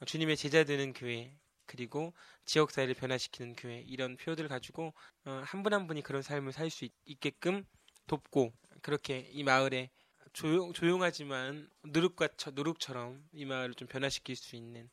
어, 0.00 0.06
주님의 0.06 0.38
제자 0.38 0.64
되는 0.64 0.94
교회 0.94 1.36
그리고 1.66 2.14
지역 2.46 2.70
사회를 2.70 2.94
변화시키는 2.94 3.54
교회 3.54 3.84
이런 3.86 4.16
표현들을 4.16 4.48
가지고 4.48 4.94
어, 5.26 5.42
한분 5.44 5.74
한 5.74 5.86
분이 5.86 6.00
그런 6.00 6.22
삶을 6.22 6.52
살 6.52 6.70
수 6.70 6.88
있게끔 7.04 7.66
돕고 8.06 8.54
그렇게 8.80 9.28
이 9.30 9.44
마을에 9.44 9.90
조용, 10.32 10.72
조용하지만 10.72 11.68
누룩과 11.84 12.28
누룩처럼 12.54 13.22
이 13.34 13.44
마을을 13.44 13.74
좀 13.74 13.88
변화시킬 13.88 14.36
수 14.36 14.56
있는 14.56 14.88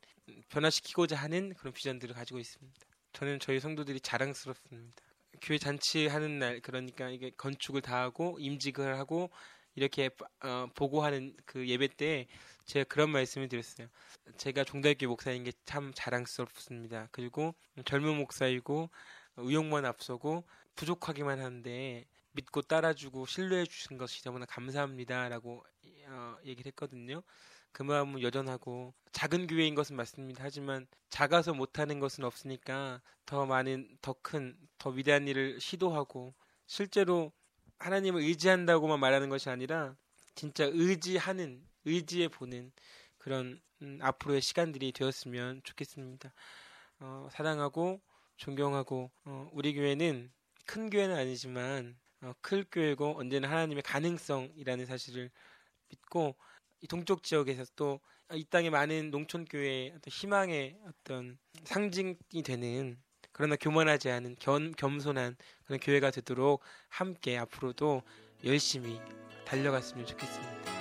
변화시키고자 0.49 1.15
하는 1.15 1.53
그런 1.53 1.71
비전들을 1.73 2.13
가지고 2.13 2.39
있습니다. 2.39 2.79
저는 3.13 3.39
저희 3.39 3.61
성도들이 3.61 4.01
자랑스럽습니다. 4.01 5.08
교회 5.41 5.57
잔치 5.57 6.07
하는 6.07 6.39
날 6.39 6.59
그러니까 6.61 7.09
이게 7.09 7.31
건축을 7.37 7.81
다 7.81 8.01
하고 8.01 8.37
임직을 8.39 8.97
하고 8.99 9.29
이렇게 9.75 10.09
어, 10.43 10.67
보고하는 10.75 11.35
그 11.45 11.67
예배 11.67 11.89
때 11.97 12.27
제가 12.65 12.85
그런 12.89 13.09
말씀을 13.11 13.47
드렸어요. 13.49 13.87
제가 14.37 14.63
종달교 14.63 15.07
목사인 15.07 15.43
게 15.43 15.51
참 15.65 15.91
자랑스럽습니다. 15.95 17.09
그리고 17.11 17.53
젊은 17.85 18.17
목사이고 18.17 18.89
의욕만 19.37 19.85
앞서고 19.85 20.45
부족하기만 20.75 21.39
한데 21.39 22.05
믿고 22.31 22.61
따라주고 22.63 23.25
신뢰해 23.25 23.65
주신 23.65 23.97
것이 23.97 24.23
너무나 24.23 24.45
감사합니다라고 24.45 25.63
어, 26.07 26.37
얘기를 26.45 26.69
했거든요. 26.71 27.21
그 27.71 27.83
마음은 27.83 28.21
여전하고 28.21 28.93
작은 29.11 29.47
교회인 29.47 29.75
것은 29.75 29.95
맞습니다. 29.95 30.43
하지만 30.43 30.87
작아서 31.09 31.53
못하는 31.53 31.99
것은 31.99 32.23
없으니까 32.23 33.01
더 33.25 33.45
많은 33.45 33.97
더 34.01 34.13
큰더 34.21 34.57
더 34.77 34.89
위대한 34.89 35.27
일을 35.27 35.59
시도하고 35.59 36.33
실제로 36.65 37.31
하나님을 37.79 38.21
의지한다고만 38.21 38.99
말하는 38.99 39.29
것이 39.29 39.49
아니라 39.49 39.95
진짜 40.35 40.65
의지하는 40.65 41.65
의지해 41.85 42.27
보는 42.27 42.71
그런 43.17 43.61
음, 43.81 43.99
앞으로의 44.01 44.41
시간들이 44.41 44.91
되었으면 44.91 45.61
좋겠습니다. 45.63 46.33
어, 46.99 47.29
사랑하고 47.31 48.01
존경하고 48.37 49.11
어, 49.25 49.49
우리 49.53 49.73
교회는 49.73 50.31
큰 50.65 50.89
교회는 50.89 51.15
아니지만 51.15 51.97
어, 52.21 52.33
클 52.41 52.65
교회고 52.69 53.17
언제나 53.17 53.49
하나님의 53.49 53.83
가능성이라는 53.83 54.85
사실을 54.85 55.31
믿고 55.89 56.35
이 56.81 56.87
동쪽 56.87 57.23
지역에서 57.23 57.65
또 57.75 57.99
이 58.35 58.43
땅의 58.43 58.69
많은 58.69 59.09
농촌 59.09 59.45
교회의 59.45 59.89
어떤 59.89 60.01
희망의 60.11 60.77
어떤 60.85 61.39
상징이 61.63 62.43
되는 62.45 62.99
그러나 63.31 63.55
교만하지 63.55 64.11
않은 64.11 64.35
겸, 64.37 64.71
겸손한 64.73 65.35
그런 65.65 65.79
교회가 65.79 66.11
되도록 66.11 66.61
함께 66.89 67.37
앞으로도 67.39 68.03
열심히 68.45 68.99
달려갔으면 69.45 70.05
좋겠습니다. 70.05 70.79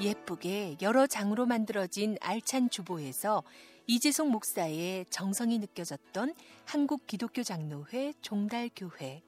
예쁘게 0.00 0.78
여러 0.82 1.06
장으로 1.06 1.46
만들어진 1.46 2.16
알찬 2.20 2.70
주보에서 2.70 3.44
이재송 3.86 4.32
목사의 4.32 5.06
정성이 5.10 5.60
느껴졌던 5.60 6.34
한국 6.64 7.06
기독교 7.06 7.44
장로회 7.44 8.14
종달교회 8.20 9.22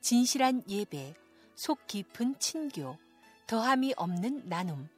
진실한 0.00 0.62
예배 0.66 1.25
속 1.56 1.86
깊은 1.86 2.38
친교 2.38 2.98
더함이 3.46 3.94
없는 3.96 4.42
나눔 4.44 4.88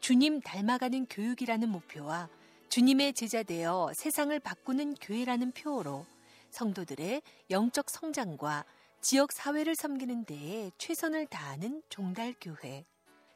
주님 0.00 0.40
닮아가는 0.40 1.06
교육이라는 1.10 1.68
목표와 1.68 2.30
주님의 2.70 3.12
제자 3.12 3.42
되어 3.42 3.92
세상을 3.94 4.38
바꾸는 4.40 4.94
교회라는 4.94 5.52
표어로 5.52 6.06
성도들의 6.50 7.20
영적 7.50 7.90
성장과 7.90 8.64
지역 9.02 9.30
사회를 9.30 9.76
섬기는 9.76 10.24
데에 10.24 10.70
최선을 10.78 11.26
다하는 11.26 11.82
종달교회. 11.90 12.86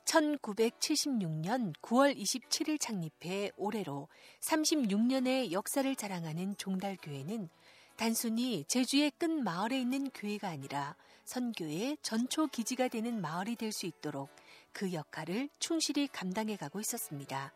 1976년 0.07 1.74
9월 1.83 2.16
27일 2.16 2.81
창립해 2.81 3.53
올해로 3.57 4.09
36년의 4.41 5.53
역사를 5.53 5.95
자랑하는 5.95 6.57
종달교회는 6.57 7.49
단순히 7.97 8.64
제주의 8.66 9.12
끝 9.18 9.31
마을에 9.31 9.78
있는 9.78 10.11
교회가 10.11 10.49
아니라 10.49 10.97
선교의 11.31 11.97
전초 12.03 12.49
기지가 12.49 12.89
되는 12.89 13.20
마을이 13.20 13.55
될 13.55 13.70
수 13.70 13.87
있도록 13.87 14.31
그 14.72 14.93
역할을 14.93 15.49
충실히 15.61 16.09
감당해 16.09 16.57
가고 16.57 16.81
있었습니다. 16.81 17.53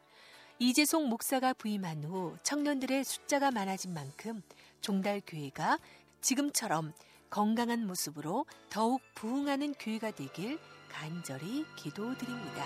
이재송 0.60 1.08
목사가 1.08 1.52
부임한 1.52 2.04
후 2.04 2.36
청년들의 2.44 3.02
숫자가 3.02 3.50
많아진 3.50 3.92
만큼 3.92 4.42
종달교회가 4.80 5.80
지금처럼 6.20 6.92
건강한 7.30 7.84
모습으로 7.84 8.46
더욱 8.70 9.00
부흥하는 9.16 9.74
교회가 9.74 10.12
되길 10.12 10.60
간절히 10.88 11.64
기도드립니다. 11.74 12.64